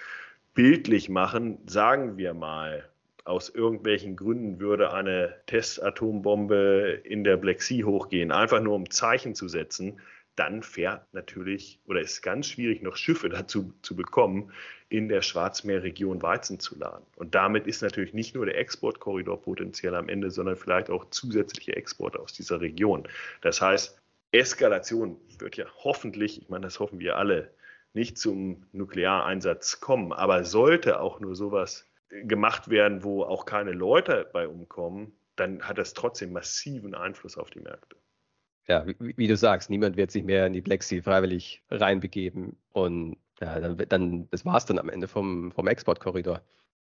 bildlich 0.54 1.10
machen. 1.10 1.60
Sagen 1.68 2.18
wir 2.18 2.34
mal, 2.34 2.90
aus 3.24 3.50
irgendwelchen 3.50 4.16
Gründen 4.16 4.60
würde 4.60 4.94
eine 4.94 5.36
Testatombombe 5.46 7.02
in 7.04 7.24
der 7.24 7.38
Black 7.38 7.62
Sea 7.62 7.86
hochgehen, 7.86 8.32
einfach 8.32 8.62
nur 8.62 8.76
um 8.76 8.90
Zeichen 8.90 9.36
zu 9.36 9.48
setzen, 9.48 10.00
dann 10.36 10.64
fährt 10.64 11.14
natürlich 11.14 11.80
oder 11.86 12.02
ist 12.02 12.22
ganz 12.22 12.48
schwierig, 12.48 12.82
noch 12.82 12.96
Schiffe 12.96 13.30
dazu 13.30 13.74
zu 13.82 13.96
bekommen, 13.96 14.52
in 14.90 15.08
der 15.08 15.22
Schwarzmeerregion 15.22 16.22
Weizen 16.22 16.60
zu 16.60 16.78
laden. 16.78 17.06
Und 17.16 17.36
damit 17.36 17.68
ist 17.68 17.82
natürlich 17.82 18.14
nicht 18.14 18.36
nur 18.36 18.46
der 18.46 18.58
Exportkorridor 18.58 19.42
potenziell 19.42 19.96
am 19.96 20.10
Ende, 20.10 20.32
sondern 20.32 20.56
vielleicht 20.56 20.90
auch 20.90 21.10
zusätzliche 21.10 21.76
Exporte 21.76 22.20
aus 22.20 22.34
dieser 22.34 22.62
Region. 22.62 23.08
Das 23.42 23.62
heißt, 23.62 24.00
Eskalation 24.32 25.18
wird 25.40 25.58
ja 25.58 25.66
hoffentlich, 25.84 26.42
ich 26.42 26.50
meine, 26.50 26.66
das 26.66 26.80
hoffen 26.80 27.00
wir 27.00 27.18
alle, 27.18 27.54
nicht 27.94 28.18
zum 28.18 28.64
Nukleareinsatz 28.72 29.82
kommen, 29.82 30.14
aber 30.14 30.46
sollte 30.46 31.02
auch 31.02 31.20
nur 31.20 31.36
sowas 31.36 31.86
gemacht 32.10 32.70
werden, 32.70 33.04
wo 33.04 33.24
auch 33.24 33.46
keine 33.46 33.72
Leute 33.72 34.30
bei 34.32 34.48
umkommen, 34.48 35.14
dann 35.36 35.62
hat 35.64 35.78
das 35.78 35.94
trotzdem 35.94 36.34
massiven 36.34 36.96
Einfluss 36.96 37.38
auf 37.38 37.50
die 37.50 37.60
Märkte 37.60 38.01
ja, 38.68 38.86
wie, 38.88 38.96
wie, 39.18 39.28
du 39.28 39.36
sagst, 39.36 39.70
niemand 39.70 39.98
wird 39.98 40.12
sich 40.12 40.24
mehr 40.24 40.46
in 40.46 40.54
die 40.54 40.62
Black 40.62 40.84
Sea 40.84 41.02
freiwillig 41.02 41.64
reinbegeben 41.70 42.58
und 42.72 43.18
ja, 43.40 43.60
dann, 43.60 43.78
dann 43.90 44.30
das 44.30 44.46
war 44.46 44.58
es 44.58 44.66
dann 44.66 44.80
am 44.80 44.90
Ende 44.90 45.08
vom, 45.08 45.52
vom 45.52 45.68
Exportkorridor. 45.68 46.42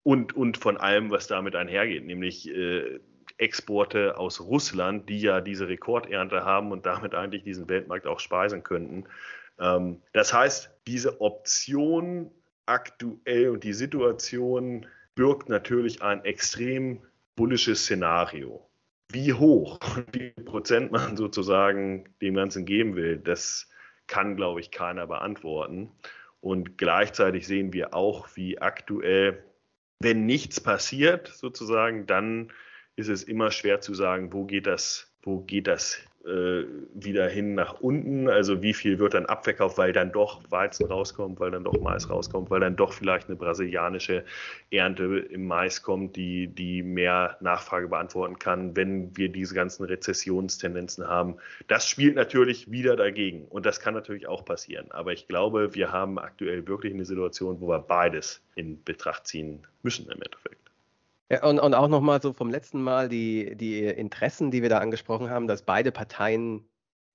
Und, 0.02 0.34
und 0.34 0.56
von 0.56 0.76
allem, 0.76 1.10
was 1.10 1.26
damit 1.26 1.54
einhergeht, 1.54 2.04
nämlich 2.06 2.48
äh, 2.48 3.00
Exporte 3.38 4.18
aus 4.18 4.40
Russland, 4.40 5.08
die 5.08 5.20
ja 5.20 5.40
diese 5.40 5.68
Rekordernte 5.68 6.44
haben 6.44 6.72
und 6.72 6.86
damit 6.86 7.14
eigentlich 7.14 7.44
diesen 7.44 7.68
Weltmarkt 7.68 8.06
auch 8.06 8.20
speisen 8.20 8.62
könnten. 8.62 9.04
Ähm, 9.58 10.02
das 10.12 10.32
heißt, 10.32 10.70
diese 10.86 11.20
Option 11.20 12.30
aktuell 12.66 13.50
und 13.50 13.64
die 13.64 13.72
Situation 13.72 14.86
birgt 15.14 15.48
natürlich 15.48 16.02
ein 16.02 16.24
extrem 16.24 17.02
bullisches 17.36 17.82
Szenario 17.82 18.69
wie 19.12 19.32
hoch 19.32 19.78
und 19.96 20.06
wie 20.14 20.32
viel 20.34 20.44
Prozent 20.44 20.92
man 20.92 21.16
sozusagen 21.16 22.04
dem 22.20 22.34
Ganzen 22.34 22.64
geben 22.64 22.96
will, 22.96 23.18
das 23.18 23.68
kann, 24.06 24.36
glaube 24.36 24.60
ich, 24.60 24.70
keiner 24.70 25.06
beantworten. 25.06 25.90
Und 26.40 26.78
gleichzeitig 26.78 27.46
sehen 27.46 27.72
wir 27.72 27.94
auch, 27.94 28.28
wie 28.34 28.58
aktuell, 28.58 29.44
wenn 30.00 30.26
nichts 30.26 30.60
passiert, 30.60 31.28
sozusagen, 31.28 32.06
dann 32.06 32.52
ist 32.96 33.08
es 33.08 33.22
immer 33.22 33.50
schwer 33.50 33.80
zu 33.80 33.94
sagen, 33.94 34.32
wo 34.32 34.44
geht 34.44 34.66
das, 34.66 35.14
wo 35.22 35.40
geht 35.40 35.66
das 35.66 36.00
wieder 36.22 37.28
hin 37.28 37.54
nach 37.54 37.80
unten. 37.80 38.28
Also 38.28 38.60
wie 38.62 38.74
viel 38.74 38.98
wird 38.98 39.14
dann 39.14 39.24
abverkauft, 39.24 39.78
weil 39.78 39.92
dann 39.92 40.12
doch 40.12 40.42
Weizen 40.50 40.86
rauskommt, 40.86 41.40
weil 41.40 41.50
dann 41.50 41.64
doch 41.64 41.80
Mais 41.80 42.10
rauskommt, 42.10 42.50
weil 42.50 42.60
dann 42.60 42.76
doch 42.76 42.92
vielleicht 42.92 43.28
eine 43.28 43.36
brasilianische 43.36 44.24
Ernte 44.70 45.04
im 45.30 45.46
Mais 45.46 45.82
kommt, 45.82 46.16
die, 46.16 46.48
die 46.48 46.82
mehr 46.82 47.38
Nachfrage 47.40 47.88
beantworten 47.88 48.38
kann, 48.38 48.76
wenn 48.76 49.16
wir 49.16 49.30
diese 49.30 49.54
ganzen 49.54 49.84
Rezessionstendenzen 49.84 51.08
haben. 51.08 51.36
Das 51.68 51.88
spielt 51.88 52.16
natürlich 52.16 52.70
wieder 52.70 52.96
dagegen 52.96 53.46
und 53.46 53.64
das 53.64 53.80
kann 53.80 53.94
natürlich 53.94 54.26
auch 54.26 54.44
passieren. 54.44 54.90
Aber 54.90 55.12
ich 55.12 55.26
glaube, 55.26 55.74
wir 55.74 55.90
haben 55.90 56.18
aktuell 56.18 56.68
wirklich 56.68 56.92
eine 56.92 57.06
Situation, 57.06 57.60
wo 57.62 57.68
wir 57.68 57.78
beides 57.78 58.42
in 58.56 58.82
Betracht 58.84 59.26
ziehen 59.26 59.66
müssen 59.82 60.04
im 60.10 60.20
Endeffekt. 60.20 60.59
Ja, 61.30 61.44
und, 61.44 61.60
und 61.60 61.74
auch 61.74 61.88
nochmal 61.88 62.20
so 62.20 62.32
vom 62.32 62.50
letzten 62.50 62.82
Mal 62.82 63.08
die, 63.08 63.54
die 63.56 63.84
Interessen, 63.84 64.50
die 64.50 64.62
wir 64.62 64.68
da 64.68 64.78
angesprochen 64.78 65.30
haben, 65.30 65.46
dass 65.46 65.62
beide 65.62 65.92
Parteien 65.92 66.64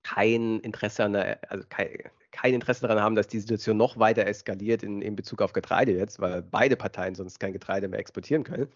kein 0.02 0.60
Interesse 0.60 1.04
an 1.04 1.12
der, 1.12 1.50
also 1.50 1.66
kein, 1.68 1.88
kein 2.30 2.54
Interesse 2.54 2.82
daran 2.82 3.02
haben, 3.02 3.14
dass 3.14 3.26
die 3.26 3.40
Situation 3.40 3.76
noch 3.76 3.98
weiter 3.98 4.26
eskaliert 4.26 4.82
in, 4.82 5.02
in 5.02 5.16
Bezug 5.16 5.42
auf 5.42 5.52
Getreide 5.52 5.92
jetzt, 5.92 6.18
weil 6.18 6.42
beide 6.42 6.76
Parteien 6.76 7.14
sonst 7.14 7.40
kein 7.40 7.52
Getreide 7.52 7.88
mehr 7.88 7.98
exportieren 8.00 8.44
können. 8.44 8.68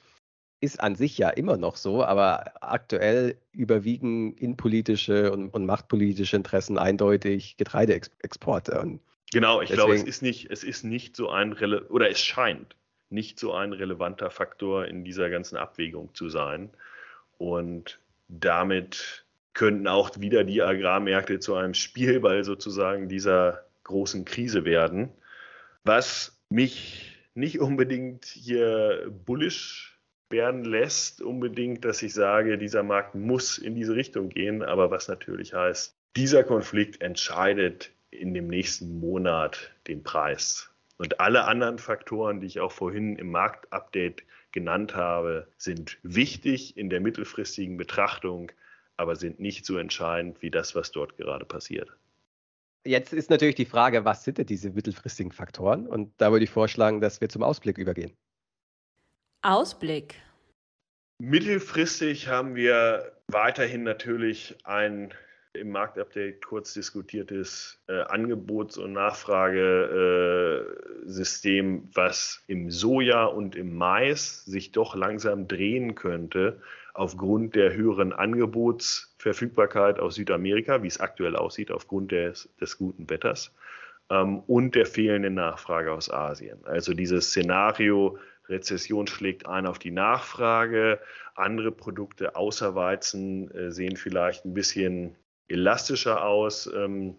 Ist 0.61 0.81
an 0.81 0.94
sich 0.94 1.16
ja 1.16 1.31
immer 1.31 1.57
noch 1.57 1.76
so, 1.76 2.05
aber 2.05 2.53
aktuell 2.62 3.38
überwiegen 3.53 4.35
innenpolitische 4.35 5.33
und, 5.33 5.48
und 5.55 5.64
machtpolitische 5.64 6.37
Interessen 6.37 6.76
eindeutig 6.76 7.57
Getreideexporte. 7.57 8.79
Und 8.79 9.00
genau, 9.33 9.62
ich 9.62 9.70
deswegen, 9.70 9.87
glaube, 9.87 9.94
es 9.94 10.03
ist 10.03 10.20
nicht, 10.20 10.50
es 10.50 10.64
ist 10.64 10.85
nicht 10.85 11.16
so 11.16 11.31
ein 11.31 11.53
Rele 11.53 11.88
oder 11.88 12.11
es 12.11 12.20
scheint 12.20 12.76
nicht 13.11 13.38
so 13.38 13.53
ein 13.53 13.73
relevanter 13.73 14.31
Faktor 14.31 14.87
in 14.87 15.05
dieser 15.05 15.31
ganzen 15.31 15.57
Abwägung 15.57 16.14
zu 16.14 16.29
sein. 16.29 16.70
Und 17.38 17.99
damit 18.29 19.25
könnten 19.53 19.88
auch 19.88 20.18
wieder 20.20 20.44
die 20.44 20.62
Agrarmärkte 20.62 21.40
zu 21.40 21.55
einem 21.55 21.75
Spielball 21.75 22.44
sozusagen 22.44 23.09
dieser 23.09 23.64
großen 23.85 24.25
Krise 24.25 24.64
werden. 24.64 25.11
Was 25.85 26.38
mich 26.51 27.18
nicht 27.35 27.61
unbedingt 27.61 28.25
hier 28.27 29.11
bullish 29.27 29.99
werden 30.29 30.64
lässt, 30.64 31.23
unbedingt, 31.23 31.85
dass 31.85 32.03
ich 32.03 32.14
sage, 32.14 32.59
dieser 32.59 32.83
Markt 32.83 33.14
muss 33.14 33.59
in 33.59 33.75
diese 33.75 33.96
Richtung 33.96 34.29
gehen, 34.29 34.62
aber 34.62 34.90
was 34.90 35.09
natürlich 35.09 35.55
heißt, 35.55 35.96
dieser 36.16 36.44
Konflikt 36.44 37.01
entscheidet 37.01 37.90
in 38.11 38.35
dem 38.35 38.46
nächsten 38.46 39.01
Monat 39.01 39.73
den 39.87 40.03
Preis. 40.03 40.70
Und 41.01 41.19
alle 41.19 41.45
anderen 41.47 41.79
Faktoren, 41.79 42.41
die 42.41 42.47
ich 42.47 42.61
auch 42.61 42.73
vorhin 42.73 43.17
im 43.17 43.31
Marktupdate 43.31 44.23
genannt 44.53 44.95
habe, 44.95 45.49
sind 45.57 45.97
wichtig 46.03 46.77
in 46.77 46.91
der 46.91 47.01
mittelfristigen 47.01 47.79
Betrachtung, 47.79 48.53
aber 48.99 49.17
sind 49.17 49.41
nicht 49.41 49.65
so 49.65 49.79
entscheidend 49.79 50.43
wie 50.43 50.51
das, 50.51 50.75
was 50.75 50.93
dort 50.93 51.17
gerade 51.17 51.47
passiert. 51.47 51.91
Jetzt 52.85 53.15
ist 53.15 53.31
natürlich 53.31 53.55
die 53.55 53.65
Frage, 53.65 54.05
was 54.05 54.25
sind 54.25 54.37
denn 54.37 54.45
diese 54.45 54.69
mittelfristigen 54.69 55.33
Faktoren? 55.33 55.87
Und 55.87 56.13
da 56.19 56.33
würde 56.33 56.45
ich 56.45 56.51
vorschlagen, 56.51 57.01
dass 57.01 57.23
wir 57.23 57.31
zum 57.31 57.43
Ausblick 57.43 57.79
übergehen. 57.79 58.13
Ausblick. 59.41 60.17
Mittelfristig 61.19 62.29
haben 62.29 62.57
wir 62.57 63.11
weiterhin 63.29 63.85
natürlich 63.85 64.55
ein 64.65 65.15
im 65.53 65.71
Marktupdate 65.71 66.45
kurz 66.45 66.75
diskutiertes 66.75 67.81
äh, 67.89 68.03
Angebots- 68.03 68.79
und 68.79 68.93
Nachfragesystem, 68.93 71.77
äh, 71.77 71.81
was 71.95 72.45
im 72.47 72.71
Soja 72.71 73.25
und 73.25 73.57
im 73.57 73.77
Mais 73.77 74.45
sich 74.45 74.71
doch 74.73 74.95
langsam 74.95 75.49
drehen 75.49 75.97
könnte 75.97 76.61
aufgrund 76.95 77.57
der 77.57 77.75
höheren 77.75 78.13
Angebotsverfügbarkeit 78.13 80.01
aus 80.01 80.17
Südamerika, 80.17 80.83
wie 80.83 80.89
es 80.89 81.01
aktuell 81.01 81.37
aussieht, 81.37 81.71
aufgrund 81.71 82.13
des, 82.13 82.49
des 82.61 82.77
guten 82.79 83.09
Wetters 83.11 83.55
ähm, 84.09 84.41
und 84.47 84.75
der 84.75 84.87
fehlenden 84.87 85.35
Nachfrage 85.35 85.93
aus 85.93 86.11
Asien. 86.11 86.65
Also 86.65 86.95
dieses 86.95 87.29
Szenario, 87.31 88.19
Rezession 88.49 89.07
schlägt 89.07 89.47
ein 89.47 89.67
auf 89.67 89.79
die 89.79 89.93
Nachfrage, 89.93 90.99
andere 91.35 91.73
Produkte 91.73 92.37
außer 92.37 92.75
Weizen 92.75 93.51
äh, 93.53 93.73
sehen 93.73 93.97
vielleicht 93.97 94.45
ein 94.45 94.53
bisschen 94.55 95.17
elastischer 95.51 96.25
aus, 96.25 96.71
ähm, 96.73 97.17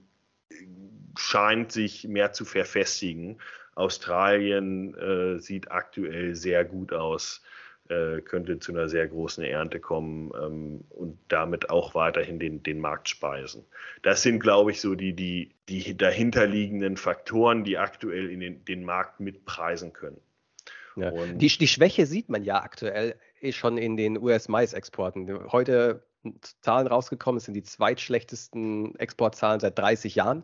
scheint 1.17 1.71
sich 1.71 2.07
mehr 2.07 2.33
zu 2.33 2.45
verfestigen. 2.45 3.39
Australien 3.75 4.95
äh, 4.95 5.39
sieht 5.39 5.71
aktuell 5.71 6.35
sehr 6.35 6.65
gut 6.65 6.93
aus, 6.93 7.41
äh, 7.89 8.21
könnte 8.21 8.59
zu 8.59 8.71
einer 8.71 8.89
sehr 8.89 9.07
großen 9.07 9.43
Ernte 9.43 9.79
kommen 9.79 10.31
ähm, 10.41 10.83
und 10.89 11.17
damit 11.27 11.69
auch 11.69 11.95
weiterhin 11.95 12.39
den, 12.39 12.63
den 12.63 12.79
Markt 12.79 13.09
speisen. 13.09 13.65
Das 14.01 14.21
sind, 14.21 14.39
glaube 14.39 14.71
ich, 14.71 14.81
so 14.81 14.95
die, 14.95 15.13
die, 15.13 15.53
die 15.69 15.97
dahinterliegenden 15.97 16.97
Faktoren, 16.97 17.63
die 17.63 17.77
aktuell 17.77 18.29
in 18.29 18.39
den, 18.39 18.65
den 18.65 18.83
Markt 18.83 19.19
mitpreisen 19.19 19.93
können. 19.93 20.21
Ja. 20.95 21.11
Die, 21.11 21.47
die 21.47 21.67
Schwäche 21.67 22.05
sieht 22.05 22.29
man 22.29 22.43
ja 22.43 22.61
aktuell 22.61 23.15
eh 23.39 23.53
schon 23.53 23.77
in 23.77 23.95
den 23.95 24.17
US-Mais-Exporten. 24.17 25.51
Heute 25.51 26.03
Zahlen 26.61 26.87
rausgekommen. 26.87 27.37
Es 27.37 27.45
sind 27.45 27.53
die 27.53 27.63
zweitschlechtesten 27.63 28.95
Exportzahlen 28.97 29.59
seit 29.59 29.77
30 29.77 30.15
Jahren. 30.15 30.43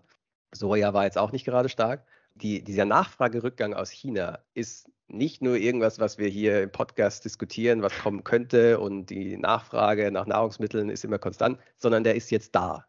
Soja 0.51 0.93
war 0.93 1.05
jetzt 1.05 1.17
auch 1.17 1.31
nicht 1.31 1.45
gerade 1.45 1.69
stark. 1.69 2.05
Die, 2.35 2.63
dieser 2.63 2.85
Nachfragerückgang 2.85 3.73
aus 3.73 3.89
China 3.89 4.39
ist 4.53 4.89
nicht 5.07 5.41
nur 5.41 5.55
irgendwas, 5.55 5.99
was 5.99 6.17
wir 6.17 6.27
hier 6.27 6.61
im 6.63 6.71
Podcast 6.71 7.25
diskutieren, 7.25 7.81
was 7.81 7.97
kommen 7.97 8.23
könnte 8.23 8.79
und 8.79 9.09
die 9.09 9.37
Nachfrage 9.37 10.11
nach 10.11 10.25
Nahrungsmitteln 10.25 10.89
ist 10.89 11.05
immer 11.05 11.17
konstant, 11.17 11.59
sondern 11.77 12.03
der 12.03 12.15
ist 12.15 12.29
jetzt 12.29 12.53
da. 12.55 12.85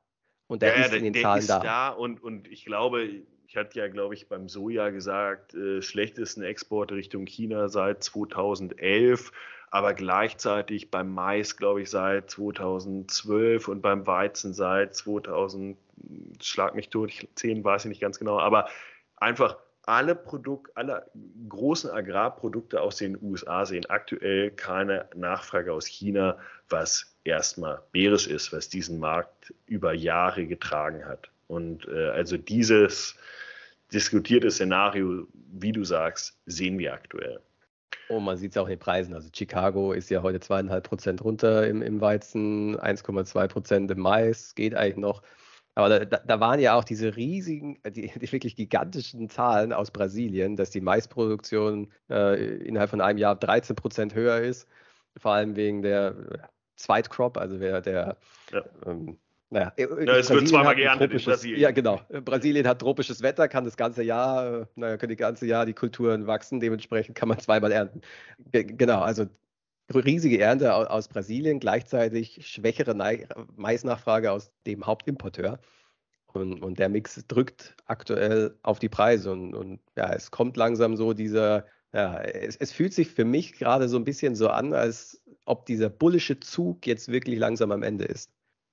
Und 0.46 0.62
der 0.62 0.76
ja, 0.76 0.84
ist 0.84 0.90
der, 0.90 0.98
in 0.98 1.04
den 1.04 1.12
der 1.12 1.22
Zahlen 1.22 1.40
ist 1.40 1.50
da. 1.50 1.60
da 1.60 1.88
und, 1.90 2.22
und 2.22 2.48
ich 2.48 2.64
glaube, 2.64 3.08
ich 3.46 3.56
hatte 3.56 3.78
ja, 3.78 3.88
glaube 3.88 4.14
ich, 4.14 4.28
beim 4.28 4.48
Soja 4.48 4.90
gesagt, 4.90 5.54
äh, 5.54 5.80
schlechtesten 5.80 6.42
Exporte 6.42 6.94
Richtung 6.94 7.26
China 7.26 7.68
seit 7.68 8.02
2011 8.02 9.32
aber 9.70 9.94
gleichzeitig 9.94 10.90
beim 10.90 11.12
Mais, 11.12 11.56
glaube 11.56 11.82
ich, 11.82 11.90
seit 11.90 12.30
2012 12.30 13.68
und 13.68 13.82
beim 13.82 14.06
Weizen 14.06 14.54
seit 14.54 14.94
2000, 14.94 15.76
schlag 16.40 16.74
mich 16.74 16.88
tot, 16.88 17.12
10 17.34 17.64
weiß 17.64 17.84
ich 17.84 17.88
nicht 17.90 18.00
ganz 18.00 18.18
genau, 18.18 18.38
aber 18.38 18.68
einfach 19.16 19.56
alle 19.88 20.14
Produkte, 20.14 20.70
alle 20.76 21.10
großen 21.48 21.90
Agrarprodukte 21.90 22.82
aus 22.82 22.96
den 22.96 23.18
USA 23.22 23.64
sehen 23.64 23.86
aktuell 23.88 24.50
keine 24.50 25.08
Nachfrage 25.14 25.72
aus 25.72 25.86
China, 25.86 26.36
was 26.68 27.16
erstmal 27.24 27.80
bärisch 27.92 28.26
ist, 28.26 28.52
was 28.52 28.68
diesen 28.68 28.98
Markt 28.98 29.54
über 29.66 29.94
Jahre 29.94 30.46
getragen 30.46 31.06
hat. 31.06 31.30
Und 31.46 31.88
äh, 31.88 32.10
also 32.10 32.36
dieses 32.36 33.16
diskutierte 33.92 34.50
Szenario, 34.50 35.26
wie 35.32 35.72
du 35.72 35.84
sagst, 35.84 36.38
sehen 36.44 36.78
wir 36.78 36.92
aktuell. 36.92 37.40
Oh, 38.10 38.20
man 38.20 38.36
sieht 38.36 38.52
es 38.52 38.56
auch 38.56 38.66
in 38.66 38.70
den 38.70 38.78
Preisen. 38.78 39.14
Also 39.14 39.28
Chicago 39.34 39.92
ist 39.92 40.10
ja 40.10 40.22
heute 40.22 40.40
zweieinhalb 40.40 40.84
Prozent 40.84 41.22
runter 41.22 41.66
im, 41.66 41.82
im 41.82 42.00
Weizen, 42.00 42.78
1,2 42.78 43.48
Prozent 43.48 43.90
im 43.90 44.00
Mais, 44.00 44.54
geht 44.54 44.74
eigentlich 44.74 44.96
noch. 44.96 45.22
Aber 45.74 46.06
da, 46.06 46.18
da, 46.18 46.40
waren 46.40 46.58
ja 46.58 46.74
auch 46.74 46.82
diese 46.84 47.14
riesigen, 47.14 47.78
die, 47.86 48.10
die, 48.20 48.32
wirklich 48.32 48.56
gigantischen 48.56 49.28
Zahlen 49.28 49.72
aus 49.72 49.90
Brasilien, 49.90 50.56
dass 50.56 50.70
die 50.70 50.80
Maisproduktion 50.80 51.92
äh, 52.10 52.56
innerhalb 52.64 52.90
von 52.90 53.00
einem 53.00 53.18
Jahr 53.18 53.36
13 53.36 53.76
Prozent 53.76 54.14
höher 54.14 54.40
ist. 54.40 54.66
Vor 55.16 55.32
allem 55.32 55.54
wegen 55.54 55.82
der 55.82 56.48
Zweitcrop, 56.76 57.36
also 57.36 57.58
der, 57.58 57.80
der 57.80 58.16
ja. 58.52 58.64
ähm, 58.86 59.18
naja, 59.50 59.72
ja, 59.78 60.16
es 60.16 60.28
wird 60.28 60.48
zweimal 60.48 60.74
geerntet 60.74 61.12
in 61.12 61.22
Brasilien. 61.22 61.60
Ja, 61.60 61.70
genau. 61.70 62.00
Brasilien 62.24 62.66
hat 62.66 62.80
tropisches 62.80 63.22
Wetter, 63.22 63.48
kann 63.48 63.64
das 63.64 63.76
ganze 63.76 64.02
Jahr, 64.02 64.62
äh, 64.62 64.66
naja, 64.74 64.96
können 64.98 65.10
die 65.10 65.16
ganze 65.16 65.46
Jahr 65.46 65.64
die 65.64 65.72
Kulturen 65.72 66.26
wachsen, 66.26 66.60
dementsprechend 66.60 67.14
kann 67.14 67.28
man 67.28 67.38
zweimal 67.38 67.72
ernten. 67.72 68.02
G 68.52 68.64
genau, 68.64 69.00
also 69.00 69.26
riesige 69.94 70.38
Ernte 70.38 70.74
aus 70.74 71.08
Brasilien, 71.08 71.60
gleichzeitig 71.60 72.46
schwächere 72.46 72.94
Maisnachfrage 73.56 74.32
aus 74.32 74.52
dem 74.66 74.84
Hauptimporteur. 74.84 75.58
Und, 76.26 76.62
und 76.62 76.78
der 76.78 76.90
Mix 76.90 77.24
drückt 77.26 77.74
aktuell 77.86 78.54
auf 78.62 78.78
die 78.78 78.90
Preise. 78.90 79.32
Und, 79.32 79.54
und 79.54 79.80
ja, 79.96 80.12
es 80.12 80.30
kommt 80.30 80.58
langsam 80.58 80.94
so 80.94 81.14
dieser, 81.14 81.64
ja, 81.94 82.20
es, 82.20 82.56
es 82.56 82.70
fühlt 82.70 82.92
sich 82.92 83.08
für 83.08 83.24
mich 83.24 83.54
gerade 83.54 83.88
so 83.88 83.96
ein 83.96 84.04
bisschen 84.04 84.34
so 84.34 84.48
an, 84.50 84.74
als 84.74 85.22
ob 85.46 85.64
dieser 85.64 85.88
bullische 85.88 86.38
Zug 86.38 86.86
jetzt 86.86 87.08
wirklich 87.10 87.38
langsam 87.38 87.72
am 87.72 87.82
Ende 87.82 88.04
ist. 88.04 88.30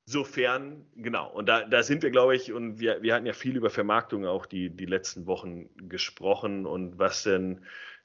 Sofern, 0.07 0.85
genau, 0.95 1.31
und 1.31 1.49
da, 1.49 1.65
da 1.65 1.81
sind 1.81 2.03
wir, 2.03 2.11
glaube 2.11 2.35
ich, 2.35 2.53
und 2.53 2.79
wir, 2.79 3.01
wir 3.01 3.15
hatten 3.15 3.25
ja 3.25 3.33
viel 3.33 3.57
über 3.57 3.71
Vermarktung 3.71 4.27
auch 4.27 4.45
die, 4.45 4.69
die 4.69 4.85
letzten 4.85 5.25
Wochen 5.25 5.67
gesprochen 5.89 6.67
und 6.67 6.99
was 6.99 7.23
denn 7.23 7.61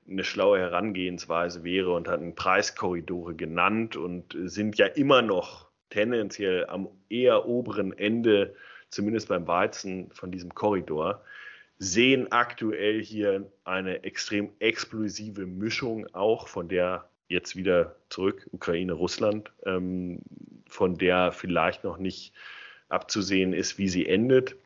eine 0.09 0.25
schlaue 0.25 0.59
Herangehensweise 0.59 1.63
wäre 1.63 1.93
und 1.93 2.09
hatten 2.09 2.35
Preiskorridore 2.35 3.35
genannt 3.35 3.97
und 3.97 4.35
sind 4.45 4.79
ja 4.79 4.87
immer 4.87 5.21
noch 5.21 5.69
tendenziell 5.91 6.67
am 6.67 6.89
eher 7.11 7.47
oberen 7.47 7.93
Ende, 7.93 8.55
zumindest 8.89 9.29
beim 9.29 9.47
Weizen 9.47 10.11
von 10.13 10.33
diesem 10.33 10.55
Korridor, 10.55 11.23
sehen 11.79 12.33
aktuell 12.33 13.03
hier 13.03 13.51
eine 13.65 14.05
extrem 14.05 14.51
explosive 14.59 15.45
Mischung 15.47 16.07
auch, 16.15 16.49
von 16.49 16.69
der 16.69 17.11
jetzt 17.29 17.57
wieder 17.57 17.97
zurück, 18.09 18.49
Ukraine, 18.53 18.95
Russland, 18.95 19.53
ähm, 19.65 20.21
von 20.71 20.97
der 20.97 21.33
vielleicht 21.33 21.85
noch 21.85 21.99
nicht 21.99 22.33
abzusehen 22.89 23.53
ist, 23.53 23.79
wie 23.79 23.89
sie 23.89 24.07
endet. 24.07 24.57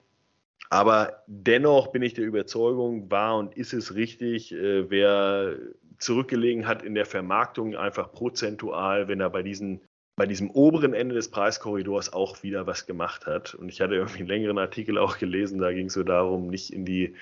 Aber 0.70 1.22
dennoch 1.26 1.88
bin 1.88 2.02
ich 2.02 2.14
der 2.14 2.24
Überzeugung, 2.24 3.10
war 3.10 3.36
und 3.36 3.56
ist 3.56 3.72
es 3.72 3.94
richtig, 3.94 4.52
äh, 4.52 4.90
wer 4.90 5.56
zurückgelegen 5.98 6.66
hat 6.66 6.82
in 6.82 6.94
der 6.94 7.06
Vermarktung, 7.06 7.76
einfach 7.76 8.12
prozentual, 8.12 9.08
wenn 9.08 9.20
er 9.20 9.30
bei, 9.30 9.42
diesen, 9.42 9.80
bei 10.16 10.26
diesem 10.26 10.50
oberen 10.50 10.92
Ende 10.92 11.14
des 11.14 11.30
Preiskorridors 11.30 12.12
auch 12.12 12.42
wieder 12.42 12.66
was 12.66 12.86
gemacht 12.86 13.26
hat. 13.26 13.54
Und 13.54 13.68
ich 13.68 13.80
hatte 13.80 13.94
irgendwie 13.94 14.20
einen 14.20 14.28
längeren 14.28 14.58
Artikel 14.58 14.98
auch 14.98 15.18
gelesen, 15.18 15.60
da 15.60 15.72
ging 15.72 15.86
es 15.86 15.94
so 15.94 16.02
darum, 16.02 16.48
nicht 16.48 16.72
in 16.72 16.84
die, 16.84 17.14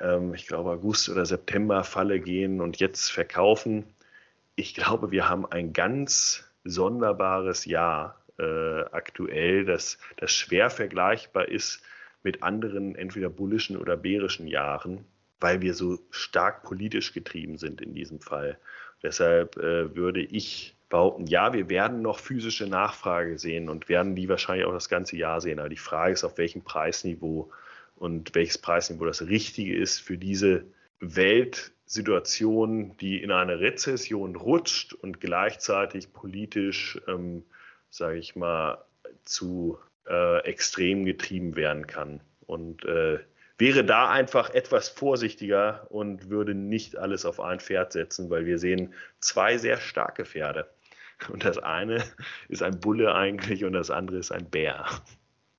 ähm, 0.00 0.34
ich 0.34 0.46
glaube, 0.46 0.70
August- 0.70 1.08
oder 1.08 1.26
September-Falle 1.26 2.20
gehen 2.20 2.60
und 2.60 2.78
jetzt 2.78 3.10
verkaufen. 3.10 3.84
Ich 4.54 4.74
glaube, 4.74 5.10
wir 5.10 5.28
haben 5.28 5.44
ein 5.46 5.72
ganz 5.72 6.44
sonderbares 6.64 7.64
Jahr 7.64 8.21
äh, 8.42 8.84
aktuell, 8.92 9.64
das, 9.64 9.98
das 10.16 10.32
schwer 10.32 10.68
vergleichbar 10.70 11.48
ist 11.48 11.82
mit 12.22 12.42
anderen 12.42 12.94
entweder 12.94 13.28
bullischen 13.28 13.76
oder 13.76 13.96
bärischen 13.96 14.46
Jahren, 14.46 15.04
weil 15.40 15.60
wir 15.60 15.74
so 15.74 15.98
stark 16.10 16.62
politisch 16.62 17.12
getrieben 17.12 17.58
sind 17.58 17.80
in 17.80 17.94
diesem 17.94 18.20
Fall. 18.20 18.58
Deshalb 19.02 19.56
äh, 19.56 19.94
würde 19.96 20.20
ich 20.22 20.76
behaupten, 20.88 21.26
ja, 21.26 21.52
wir 21.52 21.68
werden 21.68 22.02
noch 22.02 22.18
physische 22.18 22.66
Nachfrage 22.66 23.38
sehen 23.38 23.68
und 23.68 23.88
werden 23.88 24.14
die 24.14 24.28
wahrscheinlich 24.28 24.66
auch 24.66 24.74
das 24.74 24.88
ganze 24.88 25.16
Jahr 25.16 25.40
sehen. 25.40 25.58
Aber 25.58 25.68
die 25.68 25.76
Frage 25.76 26.12
ist, 26.12 26.22
auf 26.22 26.38
welchem 26.38 26.62
Preisniveau 26.62 27.50
und 27.96 28.34
welches 28.34 28.58
Preisniveau 28.58 29.06
das 29.06 29.22
Richtige 29.22 29.74
ist 29.74 30.00
für 30.00 30.18
diese 30.18 30.64
Weltsituation, 31.00 32.96
die 32.98 33.22
in 33.22 33.32
eine 33.32 33.58
Rezession 33.58 34.36
rutscht 34.36 34.92
und 34.92 35.20
gleichzeitig 35.20 36.12
politisch 36.12 37.00
ähm, 37.08 37.42
sage 37.92 38.18
ich 38.18 38.34
mal, 38.34 38.78
zu 39.24 39.78
äh, 40.08 40.38
extrem 40.44 41.04
getrieben 41.04 41.54
werden 41.54 41.86
kann. 41.86 42.20
Und 42.46 42.84
äh, 42.84 43.18
wäre 43.58 43.84
da 43.84 44.08
einfach 44.08 44.50
etwas 44.50 44.88
vorsichtiger 44.88 45.86
und 45.90 46.30
würde 46.30 46.54
nicht 46.54 46.96
alles 46.96 47.24
auf 47.24 47.38
ein 47.38 47.60
Pferd 47.60 47.92
setzen, 47.92 48.30
weil 48.30 48.46
wir 48.46 48.58
sehen 48.58 48.92
zwei 49.20 49.58
sehr 49.58 49.76
starke 49.76 50.24
Pferde. 50.24 50.66
Und 51.30 51.44
das 51.44 51.58
eine 51.58 52.02
ist 52.48 52.62
ein 52.62 52.80
Bulle 52.80 53.14
eigentlich 53.14 53.64
und 53.64 53.74
das 53.74 53.90
andere 53.90 54.18
ist 54.18 54.32
ein 54.32 54.50
Bär. 54.50 54.86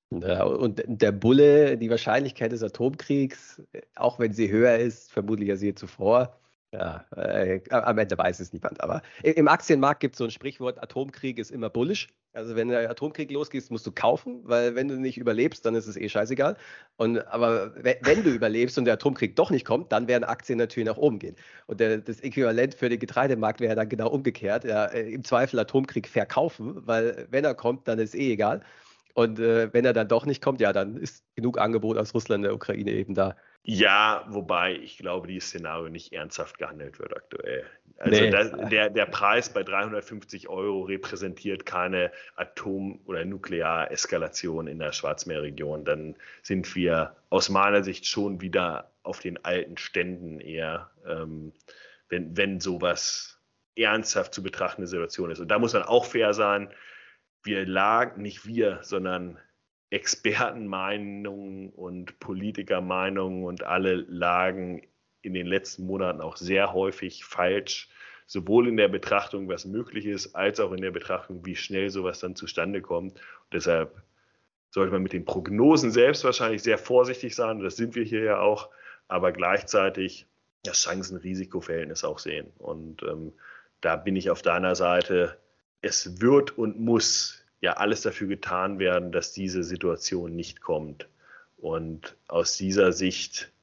Ja, 0.10 0.44
und 0.44 0.84
der 0.86 1.12
Bulle, 1.12 1.78
die 1.78 1.90
Wahrscheinlichkeit 1.90 2.52
des 2.52 2.62
Atomkriegs, 2.62 3.62
auch 3.96 4.20
wenn 4.20 4.34
sie 4.34 4.52
höher 4.52 4.78
ist, 4.78 5.12
vermutlich 5.12 5.50
als 5.50 5.62
je 5.62 5.74
zuvor, 5.74 6.38
ja, 6.74 7.06
äh, 7.16 7.62
am 7.70 7.98
Ende 8.00 8.18
weiß 8.18 8.40
es 8.40 8.52
niemand. 8.52 8.82
Aber 8.82 9.04
im 9.22 9.48
Aktienmarkt 9.48 10.00
gibt 10.00 10.16
es 10.16 10.18
so 10.18 10.24
ein 10.24 10.32
Sprichwort, 10.32 10.82
Atomkrieg 10.82 11.38
ist 11.38 11.52
immer 11.52 11.70
bullisch. 11.70 12.08
Also 12.34 12.56
wenn 12.56 12.70
der 12.70 12.90
Atomkrieg 12.90 13.30
losgeht, 13.30 13.70
musst 13.70 13.86
du 13.86 13.92
kaufen, 13.92 14.42
weil 14.44 14.74
wenn 14.74 14.88
du 14.88 15.00
nicht 15.00 15.20
überlebst, 15.20 15.64
dann 15.68 15.76
ist 15.76 15.86
es 15.86 15.96
eh 15.96 16.10
scheißegal. 16.10 16.58
Und, 16.98 17.20
aber 17.28 17.76
wenn 17.76 18.24
du 18.24 18.32
überlebst 18.32 18.78
und 18.80 18.86
der 18.86 18.96
Atomkrieg 18.96 19.36
doch 19.36 19.52
nicht 19.52 19.66
kommt, 19.66 19.92
dann 19.92 20.08
werden 20.08 20.24
Aktien 20.24 20.58
natürlich 20.58 20.88
nach 20.88 20.98
oben 20.98 21.20
gehen. 21.20 21.36
Und 21.68 21.80
der, 21.80 22.00
das 22.00 22.22
Äquivalent 22.22 22.74
für 22.74 22.90
den 22.90 22.98
Getreidemarkt 22.98 23.60
wäre 23.60 23.76
dann 23.76 23.88
genau 23.88 24.10
umgekehrt. 24.10 24.64
Ja, 24.64 24.86
äh, 24.86 25.12
Im 25.14 25.24
Zweifel 25.24 25.60
Atomkrieg 25.60 26.08
verkaufen, 26.08 26.88
weil 26.88 27.28
wenn 27.30 27.46
er 27.46 27.54
kommt, 27.54 27.88
dann 27.88 28.00
ist 28.00 28.16
eh 28.16 28.34
egal. 28.34 28.62
Und 29.14 29.38
äh, 29.40 29.72
wenn 29.74 29.86
er 29.86 29.94
dann 29.94 30.08
doch 30.08 30.26
nicht 30.26 30.42
kommt, 30.42 30.60
ja, 30.60 30.74
dann 30.74 30.98
ist 30.98 31.24
genug 31.36 31.60
Angebot 31.60 31.98
aus 31.98 32.16
Russland, 32.16 32.44
der 32.44 32.56
Ukraine 32.56 32.92
eben 32.92 33.14
da. 33.14 33.36
Ja, 33.66 34.26
wobei 34.28 34.76
ich 34.76 34.98
glaube, 34.98 35.28
dieses 35.28 35.50
Szenario 35.50 35.88
nicht 35.88 36.12
ernsthaft 36.12 36.58
gehandelt 36.58 37.00
wird 37.00 37.16
aktuell. 37.16 37.66
Also 37.98 38.22
nee. 38.22 38.30
das, 38.30 38.52
der, 38.70 38.90
der 38.90 39.06
Preis 39.06 39.54
bei 39.54 39.64
350 39.64 40.50
Euro 40.50 40.82
repräsentiert 40.82 41.66
keine 41.66 42.12
Atom- 42.36 43.00
oder 43.06 43.24
Nukleareskalation 43.24 44.68
in 44.68 44.80
der 44.80 44.92
Schwarzmeerregion. 44.92 45.86
Dann 45.86 46.16
sind 46.42 46.76
wir 46.76 47.16
aus 47.30 47.50
meiner 47.50 47.84
Sicht 47.84 48.06
schon 48.06 48.42
wieder 48.42 48.92
auf 49.04 49.22
den 49.22 49.44
alten 49.46 49.78
Ständen 49.78 50.42
eher, 50.42 50.90
ähm, 51.08 51.54
wenn, 52.10 52.36
wenn 52.36 52.60
sowas 52.60 53.40
ernsthaft 53.78 54.34
zu 54.34 54.44
betrachtende 54.44 54.88
Situation 54.88 55.32
ist. 55.32 55.40
Und 55.40 55.48
da 55.48 55.58
muss 55.58 55.74
man 55.74 55.84
auch 55.84 56.06
fair 56.06 56.34
sein. 56.34 56.70
Wir 57.44 57.66
lagen, 57.66 58.22
nicht 58.22 58.46
wir, 58.46 58.80
sondern 58.82 59.40
Expertenmeinungen 59.94 61.70
und 61.70 62.20
Politikermeinungen 62.20 63.44
und 63.44 63.64
alle 63.64 63.94
lagen 63.94 64.82
in 65.22 65.36
den 65.36 65.46
letzten 65.46 65.86
Monaten 65.86 66.20
auch 66.20 66.36
sehr 66.36 66.74
häufig 66.74 67.24
falsch, 67.26 67.90
sowohl 68.26 68.68
in 68.68 68.76
der 68.76 68.88
Betrachtung, 68.88 69.48
was 69.50 69.66
möglich 69.66 70.08
ist, 70.08 70.34
als 70.34 70.60
auch 70.60 70.72
in 70.72 70.82
der 70.82 70.90
Betrachtung, 70.90 71.46
wie 71.46 71.56
schnell 71.56 71.92
sowas 71.92 72.20
dann 72.20 72.36
zustande 72.36 72.82
kommt. 72.82 73.14
Und 73.14 73.54
deshalb 73.54 74.02
sollte 74.72 74.92
man 74.92 75.04
mit 75.04 75.14
den 75.14 75.26
Prognosen 75.26 75.92
selbst 75.92 76.24
wahrscheinlich 76.24 76.64
sehr 76.64 76.80
vorsichtig 76.80 77.36
sein. 77.36 77.60
Das 77.60 77.76
sind 77.76 77.94
wir 77.94 78.04
hier 78.04 78.24
ja 78.24 78.40
auch, 78.40 78.72
aber 79.08 79.32
gleichzeitig 79.32 80.26
das 80.64 80.82
Chancen-Risiko-Verhältnis 80.82 82.04
auch 82.04 82.18
sehen. 82.18 82.52
Und 82.58 83.04
ähm, 83.04 83.34
da 83.82 83.96
bin 83.96 84.16
ich 84.16 84.32
auf 84.32 84.42
deiner 84.42 84.74
Seite. 84.74 85.38
Es 85.82 86.20
wird 86.20 86.58
und 86.58 86.80
muss 86.80 87.43
ja 87.64 87.78
alles 87.78 88.02
dafür 88.02 88.28
getan 88.28 88.78
werden, 88.78 89.14
dass 89.14 89.32
diese 89.32 89.64
Situation 89.64 90.36
nicht 90.36 90.60
kommt. 90.60 91.08
Und 91.58 92.18
aus 92.28 92.58
dieser 92.58 92.92
Sicht 92.92 93.54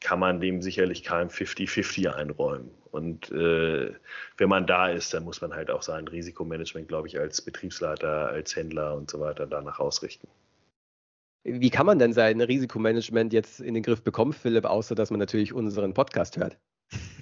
kann 0.00 0.18
man 0.18 0.40
dem 0.40 0.62
sicherlich 0.62 1.02
kein 1.02 1.28
50-50 1.28 2.08
einräumen. 2.08 2.70
Und 2.90 3.30
äh, 3.30 3.92
wenn 4.38 4.48
man 4.48 4.66
da 4.66 4.88
ist, 4.88 5.12
dann 5.12 5.24
muss 5.24 5.42
man 5.42 5.52
halt 5.52 5.70
auch 5.70 5.82
sein 5.82 6.08
Risikomanagement, 6.08 6.88
glaube 6.88 7.08
ich, 7.08 7.20
als 7.20 7.42
Betriebsleiter, 7.42 8.30
als 8.30 8.56
Händler 8.56 8.96
und 8.96 9.10
so 9.10 9.20
weiter 9.20 9.46
danach 9.46 9.78
ausrichten. 9.78 10.26
Wie 11.44 11.70
kann 11.70 11.84
man 11.84 11.98
denn 11.98 12.14
sein 12.14 12.40
Risikomanagement 12.40 13.34
jetzt 13.34 13.60
in 13.60 13.74
den 13.74 13.82
Griff 13.82 14.02
bekommen, 14.02 14.32
Philipp, 14.32 14.64
außer 14.64 14.94
dass 14.94 15.10
man 15.10 15.20
natürlich 15.20 15.52
unseren 15.52 15.92
Podcast 15.92 16.38
hört? 16.38 16.58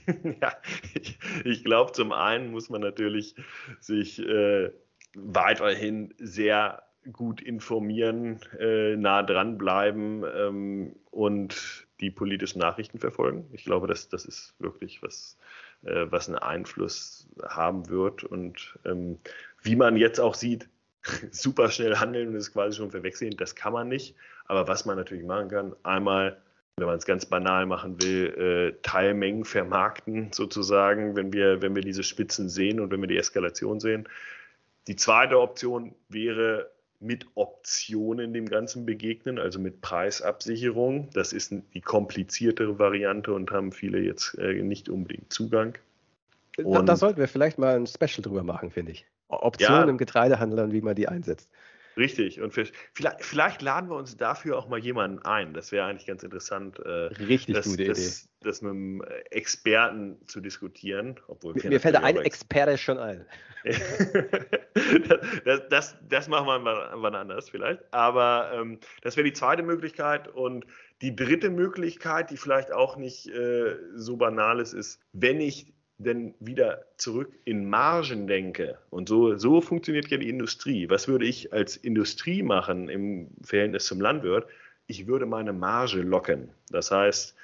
ja, 0.40 0.52
ich, 0.94 1.18
ich 1.44 1.64
glaube, 1.64 1.90
zum 1.92 2.12
einen 2.12 2.52
muss 2.52 2.70
man 2.70 2.80
natürlich 2.80 3.34
sich 3.80 4.20
äh, 4.20 4.70
weiterhin 5.14 6.14
sehr 6.18 6.82
gut 7.12 7.40
informieren, 7.40 8.40
äh, 8.58 8.96
nah 8.96 9.22
dranbleiben 9.22 10.24
ähm, 10.36 10.96
und 11.10 11.86
die 12.00 12.10
politischen 12.10 12.58
Nachrichten 12.58 12.98
verfolgen. 12.98 13.48
Ich 13.52 13.64
glaube, 13.64 13.86
das, 13.86 14.08
das 14.08 14.24
ist 14.24 14.54
wirklich 14.58 15.02
was, 15.02 15.38
äh, 15.84 16.06
was 16.10 16.28
einen 16.28 16.38
Einfluss 16.38 17.28
haben 17.48 17.88
wird. 17.88 18.24
Und 18.24 18.78
ähm, 18.84 19.18
wie 19.62 19.76
man 19.76 19.96
jetzt 19.96 20.20
auch 20.20 20.34
sieht, 20.34 20.68
super 21.30 21.70
schnell 21.70 21.96
handeln 21.96 22.28
und 22.28 22.36
es 22.36 22.52
quasi 22.52 22.76
schon 22.76 22.90
verwechseln, 22.90 23.36
das 23.36 23.54
kann 23.54 23.72
man 23.72 23.88
nicht. 23.88 24.14
Aber 24.46 24.68
was 24.68 24.84
man 24.84 24.96
natürlich 24.96 25.24
machen 25.24 25.48
kann, 25.48 25.74
einmal, 25.82 26.40
wenn 26.76 26.86
man 26.86 26.98
es 26.98 27.06
ganz 27.06 27.26
banal 27.26 27.66
machen 27.66 28.00
will, 28.02 28.74
äh, 28.76 28.82
Teilmengen 28.82 29.44
vermarkten 29.44 30.32
sozusagen, 30.32 31.16
wenn 31.16 31.32
wir, 31.32 31.62
wenn 31.62 31.74
wir 31.74 31.82
diese 31.82 32.02
Spitzen 32.02 32.48
sehen 32.48 32.80
und 32.80 32.90
wenn 32.90 33.00
wir 33.00 33.08
die 33.08 33.18
Eskalation 33.18 33.80
sehen. 33.80 34.08
Die 34.88 34.96
zweite 34.96 35.38
Option 35.38 35.94
wäre 36.08 36.70
mit 37.00 37.26
Optionen 37.34 38.32
dem 38.32 38.46
Ganzen 38.46 38.86
begegnen, 38.86 39.38
also 39.38 39.60
mit 39.60 39.80
Preisabsicherung. 39.82 41.10
Das 41.12 41.32
ist 41.32 41.52
die 41.74 41.80
kompliziertere 41.80 42.78
Variante 42.78 43.32
und 43.32 43.50
haben 43.50 43.70
viele 43.70 44.00
jetzt 44.00 44.36
äh, 44.38 44.54
nicht 44.62 44.88
unbedingt 44.88 45.32
Zugang. 45.32 45.78
Da, 46.56 46.82
da, 46.82 46.96
sollten 46.96 47.20
wir 47.20 47.28
vielleicht 47.28 47.58
mal 47.58 47.76
ein 47.76 47.86
Special 47.86 48.22
drüber 48.22 48.42
machen, 48.42 48.70
finde 48.70 48.92
ich. 48.92 49.06
Optionen 49.28 49.82
ja, 49.82 49.88
im 49.90 49.98
Getreidehandel 49.98 50.58
und 50.58 50.72
wie 50.72 50.80
man 50.80 50.96
die 50.96 51.06
einsetzt. 51.06 51.48
Richtig. 51.98 52.40
Und 52.40 52.52
vielleicht, 52.52 53.24
vielleicht, 53.24 53.60
laden 53.60 53.90
wir 53.90 53.96
uns 53.96 54.16
dafür 54.16 54.56
auch 54.56 54.68
mal 54.68 54.78
jemanden 54.78 55.18
ein. 55.24 55.52
Das 55.52 55.72
wäre 55.72 55.86
eigentlich 55.86 56.06
ganz 56.06 56.22
interessant. 56.22 56.78
Äh, 56.78 56.88
Richtig 57.24 57.56
das, 57.56 57.66
gute 57.66 57.84
das, 57.84 57.98
Idee. 57.98 58.28
Das 58.42 58.62
mit 58.62 58.70
einem 58.70 59.02
Experten 59.30 60.16
zu 60.26 60.40
diskutieren. 60.40 61.18
Obwohl 61.26 61.54
mir, 61.54 61.68
mir 61.68 61.80
fällt 61.80 61.96
da 61.96 62.00
ein 62.00 62.16
Experte 62.18 62.78
schon 62.78 62.98
ein. 62.98 63.26
das, 65.44 65.60
das, 65.68 65.96
das, 66.08 66.28
machen 66.28 66.46
wir 66.46 66.90
wann 66.94 67.14
anders 67.16 67.50
vielleicht. 67.50 67.82
Aber 67.92 68.52
ähm, 68.54 68.78
das 69.02 69.16
wäre 69.16 69.24
die 69.24 69.32
zweite 69.32 69.64
Möglichkeit. 69.64 70.28
Und 70.28 70.66
die 71.02 71.16
dritte 71.16 71.50
Möglichkeit, 71.50 72.30
die 72.30 72.36
vielleicht 72.36 72.70
auch 72.70 72.96
nicht 72.96 73.26
äh, 73.26 73.76
so 73.96 74.16
banal 74.16 74.60
ist, 74.60 74.72
ist, 74.72 75.00
wenn 75.12 75.40
ich 75.40 75.74
denn 75.98 76.34
wieder 76.38 76.84
zurück 76.96 77.32
in 77.44 77.68
Margen 77.68 78.26
denke, 78.26 78.78
und 78.90 79.08
so, 79.08 79.36
so 79.36 79.60
funktioniert 79.60 80.08
ja 80.08 80.16
die 80.16 80.28
Industrie, 80.28 80.88
was 80.88 81.08
würde 81.08 81.26
ich 81.26 81.52
als 81.52 81.76
Industrie 81.76 82.42
machen 82.42 82.88
im 82.88 83.28
Verhältnis 83.42 83.86
zum 83.86 84.00
Landwirt? 84.00 84.48
Ich 84.86 85.06
würde 85.06 85.26
meine 85.26 85.52
Marge 85.52 86.00
locken. 86.00 86.50
Das 86.70 86.90
heißt, 86.90 87.34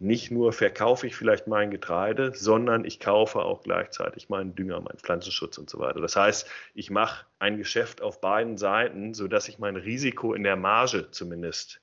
nicht 0.00 0.30
nur 0.30 0.52
verkaufe 0.52 1.08
ich 1.08 1.16
vielleicht 1.16 1.48
mein 1.48 1.72
Getreide, 1.72 2.32
sondern 2.32 2.84
ich 2.84 3.00
kaufe 3.00 3.40
auch 3.40 3.62
gleichzeitig 3.62 4.28
meinen 4.28 4.54
Dünger, 4.54 4.80
meinen 4.80 4.98
Pflanzenschutz 4.98 5.58
und 5.58 5.68
so 5.68 5.80
weiter. 5.80 6.00
Das 6.00 6.14
heißt, 6.14 6.48
ich 6.74 6.90
mache 6.90 7.26
ein 7.40 7.58
Geschäft 7.58 8.00
auf 8.00 8.20
beiden 8.20 8.58
Seiten, 8.58 9.12
sodass 9.12 9.48
ich 9.48 9.58
mein 9.58 9.74
Risiko 9.74 10.34
in 10.34 10.44
der 10.44 10.54
Marge 10.54 11.10
zumindest 11.10 11.80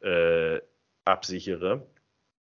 äh, 0.00 0.60
absichere. 1.04 1.86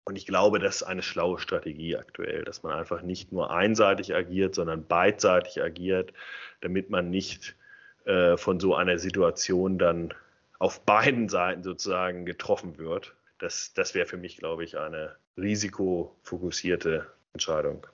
Und 0.04 0.16
ich 0.16 0.26
glaube, 0.26 0.58
das 0.58 0.76
ist 0.76 0.82
eine 0.82 1.02
schlaue 1.02 1.38
Strategie 1.38 1.96
aktuell, 1.96 2.44
dass 2.44 2.62
man 2.62 2.72
einfach 2.72 3.02
nicht 3.02 3.32
nur 3.32 3.50
einseitig 3.50 4.14
agiert, 4.14 4.54
sondern 4.54 4.86
beidseitig 4.86 5.62
agiert, 5.62 6.12
damit 6.60 6.90
man 6.90 7.10
nicht 7.10 7.54
äh, 8.06 8.36
von 8.36 8.60
so 8.60 8.74
einer 8.74 8.98
Situation 8.98 9.78
dann 9.78 10.14
auf 10.58 10.80
beiden 10.84 11.28
Seiten 11.28 11.62
sozusagen 11.62 12.24
getroffen 12.26 12.78
wird. 12.78 13.14
Das, 13.38 13.72
das 13.74 13.94
wäre 13.94 14.06
für 14.06 14.16
mich, 14.16 14.36
glaube 14.36 14.64
ich, 14.64 14.78
eine 14.78 15.16
risikofokussierte 15.36 17.06
Entscheidung. 17.32 17.86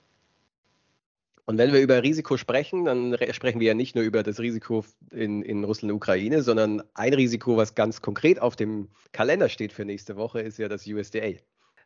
Und 1.45 1.57
wenn 1.57 1.71
wir 1.71 1.79
über 1.79 2.03
Risiko 2.03 2.35
sprechen, 2.35 2.83
dann 2.83 3.17
sprechen 3.31 3.61
wir 3.61 3.67
ja 3.67 3.73
nicht 3.73 3.95
nur 3.95 4.03
über 4.03 4.21
das 4.21 4.39
Risiko 4.39 4.83
in, 5.11 5.43
in 5.43 5.63
Russland 5.63 5.93
und 5.93 5.97
Ukraine, 5.97 6.41
sondern 6.41 6.83
ein 6.93 7.13
Risiko, 7.13 7.55
was 7.55 7.73
ganz 7.73 8.01
konkret 8.01 8.41
auf 8.41 8.57
dem 8.57 8.89
Kalender 9.13 9.47
steht 9.47 9.71
für 9.71 9.85
nächste 9.85 10.17
Woche, 10.17 10.41
ist 10.41 10.57
ja 10.57 10.67
das 10.67 10.85
USDA 10.85 11.35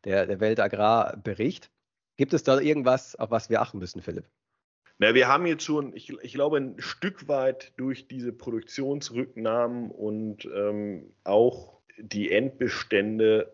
der, 0.06 0.26
der 0.28 0.40
Weltagrarbericht. 0.40 1.72
Gibt 2.18 2.34
es 2.34 2.44
da 2.44 2.60
irgendwas, 2.60 3.16
auf 3.16 3.32
was 3.32 3.50
wir 3.50 3.62
achten 3.62 3.80
müssen, 3.80 4.02
Philipp? 4.02 4.26
Na, 5.00 5.16
wir 5.16 5.28
haben 5.28 5.48
jetzt 5.48 5.64
schon, 5.64 5.96
ich, 5.96 6.12
ich 6.22 6.34
glaube, 6.34 6.58
ein 6.58 6.76
Stück 6.78 7.28
weit 7.28 7.74
durch 7.78 8.08
diese 8.08 8.32
Produktionsrücknahmen 8.32 9.90
und 9.90 10.46
ähm, 10.46 11.12
auch 11.24 11.82
die 11.98 12.32
Endbestände 12.32 13.52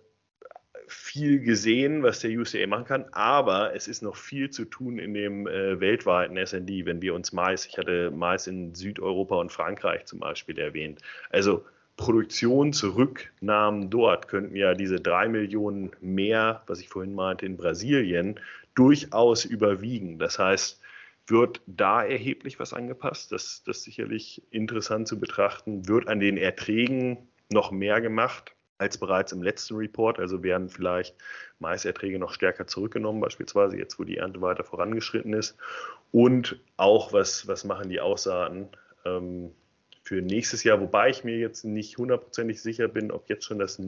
viel 0.87 1.39
gesehen, 1.39 2.03
was 2.03 2.19
der 2.19 2.31
UCA 2.31 2.65
machen 2.67 2.85
kann, 2.85 3.05
aber 3.11 3.75
es 3.75 3.87
ist 3.87 4.01
noch 4.01 4.15
viel 4.15 4.49
zu 4.49 4.65
tun 4.65 4.99
in 4.99 5.13
dem 5.13 5.47
äh, 5.47 5.79
weltweiten 5.79 6.37
SND, 6.37 6.85
wenn 6.85 7.01
wir 7.01 7.13
uns 7.13 7.33
Mais, 7.33 7.65
ich 7.65 7.77
hatte 7.77 8.11
Mais 8.11 8.47
in 8.47 8.73
Südeuropa 8.73 9.35
und 9.35 9.51
Frankreich 9.51 10.05
zum 10.05 10.19
Beispiel 10.19 10.57
erwähnt. 10.59 11.01
Also 11.29 11.65
Produktionsrücknahmen 11.97 13.89
dort 13.89 14.27
könnten 14.27 14.55
ja 14.55 14.75
diese 14.75 14.99
drei 14.99 15.27
Millionen 15.27 15.91
mehr, 15.99 16.63
was 16.67 16.79
ich 16.79 16.89
vorhin 16.89 17.15
meinte, 17.15 17.45
in 17.45 17.57
Brasilien, 17.57 18.39
durchaus 18.75 19.43
überwiegen. 19.45 20.19
Das 20.19 20.39
heißt, 20.39 20.79
wird 21.25 21.61
da 21.65 22.03
erheblich 22.03 22.59
was 22.59 22.73
angepasst. 22.73 23.31
Das, 23.31 23.63
das 23.65 23.77
ist 23.77 23.83
sicherlich 23.83 24.43
interessant 24.51 25.07
zu 25.07 25.19
betrachten. 25.19 25.87
Wird 25.87 26.07
an 26.07 26.19
den 26.19 26.37
Erträgen 26.37 27.17
noch 27.49 27.71
mehr 27.71 27.99
gemacht 27.99 28.53
als 28.77 28.97
bereits 28.97 29.31
im 29.31 29.41
letzten 29.41 29.75
Report. 29.75 30.19
Also 30.19 30.43
werden 30.43 30.69
vielleicht 30.69 31.15
Maiserträge 31.59 32.19
noch 32.19 32.31
stärker 32.31 32.67
zurückgenommen, 32.67 33.19
beispielsweise 33.19 33.77
jetzt, 33.77 33.99
wo 33.99 34.03
die 34.03 34.17
Ernte 34.17 34.39
weiter 34.41 34.63
vorangeschritten 34.63 35.33
ist. 35.33 35.57
Und 36.11 36.59
auch, 36.77 37.11
was, 37.11 37.47
was 37.47 37.63
machen 37.63 37.89
die 37.89 37.99
Aussaaten 37.99 38.69
ähm, 39.03 39.51
für 40.07 40.21
nächstes 40.21 40.63
Jahr, 40.63 40.79
wobei 40.79 41.09
ich 41.09 41.25
mir 41.25 41.37
jetzt 41.37 41.65
nicht 41.65 41.97
hundertprozentig 41.97 42.61
sicher 42.61 42.87
bin, 42.87 43.11
ob 43.11 43.27
jetzt 43.27 43.43
schon 43.43 43.59
das 43.59 43.81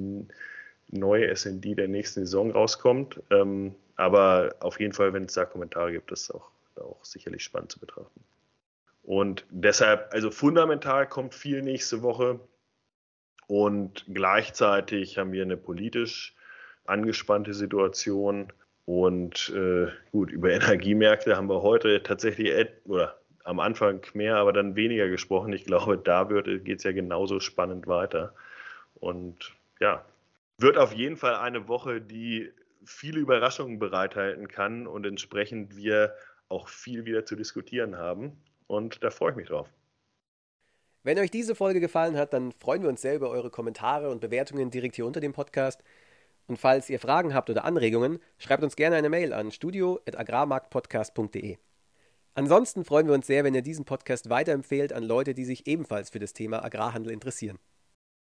neue 0.90 1.34
SND 1.34 1.78
der 1.78 1.88
nächsten 1.88 2.26
Saison 2.26 2.52
rauskommt. 2.52 3.22
Ähm, 3.30 3.74
aber 3.96 4.56
auf 4.60 4.82
jeden 4.82 4.92
Fall, 4.92 5.14
wenn 5.14 5.24
es 5.24 5.34
da 5.34 5.46
Kommentare 5.46 5.94
gibt, 5.94 6.12
ist 6.12 6.24
es 6.24 6.32
auch, 6.32 6.52
auch 6.76 7.06
sicherlich 7.06 7.42
spannend 7.44 7.72
zu 7.72 7.80
betrachten. 7.80 8.22
Und 9.04 9.46
deshalb, 9.50 10.14
also 10.14 10.30
fundamental 10.30 11.08
kommt 11.08 11.34
viel 11.34 11.62
nächste 11.62 12.02
Woche. 12.02 12.42
Und 13.48 14.06
gleichzeitig 14.14 15.18
haben 15.18 15.32
wir 15.32 15.44
eine 15.44 15.58
politisch 15.58 16.36
angespannte 16.84 17.54
Situation. 17.54 18.52
Und 18.86 19.54
äh, 19.56 19.88
gut, 20.12 20.32
über 20.32 20.52
Energiemärkte 20.52 21.38
haben 21.38 21.48
wir 21.48 21.62
heute 21.62 22.04
tatsächlich, 22.04 22.68
oder 22.84 23.19
am 23.50 23.60
Anfang 23.60 24.02
mehr, 24.14 24.36
aber 24.36 24.54
dann 24.54 24.76
weniger 24.76 25.10
gesprochen. 25.10 25.52
Ich 25.54 25.66
glaube, 25.66 25.98
da 25.98 26.24
geht 26.24 26.78
es 26.78 26.84
ja 26.84 26.92
genauso 26.92 27.40
spannend 27.40 27.88
weiter. 27.88 28.36
Und 29.00 29.56
ja, 29.80 30.06
wird 30.60 30.78
auf 30.78 30.94
jeden 30.94 31.18
Fall 31.18 31.36
eine 31.36 31.68
Woche, 31.68 32.00
die 32.00 32.52
viele 32.86 33.20
Überraschungen 33.20 33.80
bereithalten 33.80 34.48
kann 34.48 34.86
und 34.86 35.04
entsprechend 35.06 35.76
wir 35.76 36.14
auch 36.48 36.70
viel 36.70 37.06
wieder 37.06 37.26
zu 37.26 37.36
diskutieren 37.36 37.98
haben. 37.98 38.40
Und 38.68 39.04
da 39.04 39.10
freue 39.10 39.32
ich 39.32 39.38
mich 39.38 39.48
drauf. 39.48 39.68
Wenn 41.02 41.18
euch 41.18 41.32
diese 41.32 41.56
Folge 41.56 41.80
gefallen 41.80 42.18
hat, 42.18 42.34
dann 42.34 42.52
freuen 42.52 42.84
wir 42.84 42.90
uns 42.90 43.02
sehr 43.02 43.16
über 43.16 43.32
eure 43.32 43.50
Kommentare 43.50 44.10
und 44.10 44.22
Bewertungen 44.22 44.70
direkt 44.70 44.96
hier 44.96 45.08
unter 45.08 45.22
dem 45.22 45.34
Podcast. 45.34 45.84
Und 46.46 46.58
falls 46.58 46.90
ihr 46.90 47.00
Fragen 47.00 47.34
habt 47.34 47.50
oder 47.50 47.64
Anregungen, 47.64 48.20
schreibt 48.38 48.64
uns 48.64 48.76
gerne 48.76 48.96
eine 48.96 49.10
Mail 49.10 49.34
an 49.34 49.52
studio.agrarmarktpodcast.de. 49.52 51.58
Ansonsten 52.40 52.86
freuen 52.86 53.06
wir 53.06 53.16
uns 53.16 53.28
sehr, 53.28 53.44
wenn 53.44 53.54
ihr 53.54 53.62
diesen 53.62 53.84
Podcast 53.84 54.30
weiterempfehlt 54.30 54.94
an 54.94 55.04
Leute, 55.04 55.34
die 55.34 55.44
sich 55.44 55.68
ebenfalls 55.68 56.10
für 56.10 56.20
das 56.20 56.32
Thema 56.32 56.64
Agrarhandel 56.64 57.12
interessieren. 57.12 57.60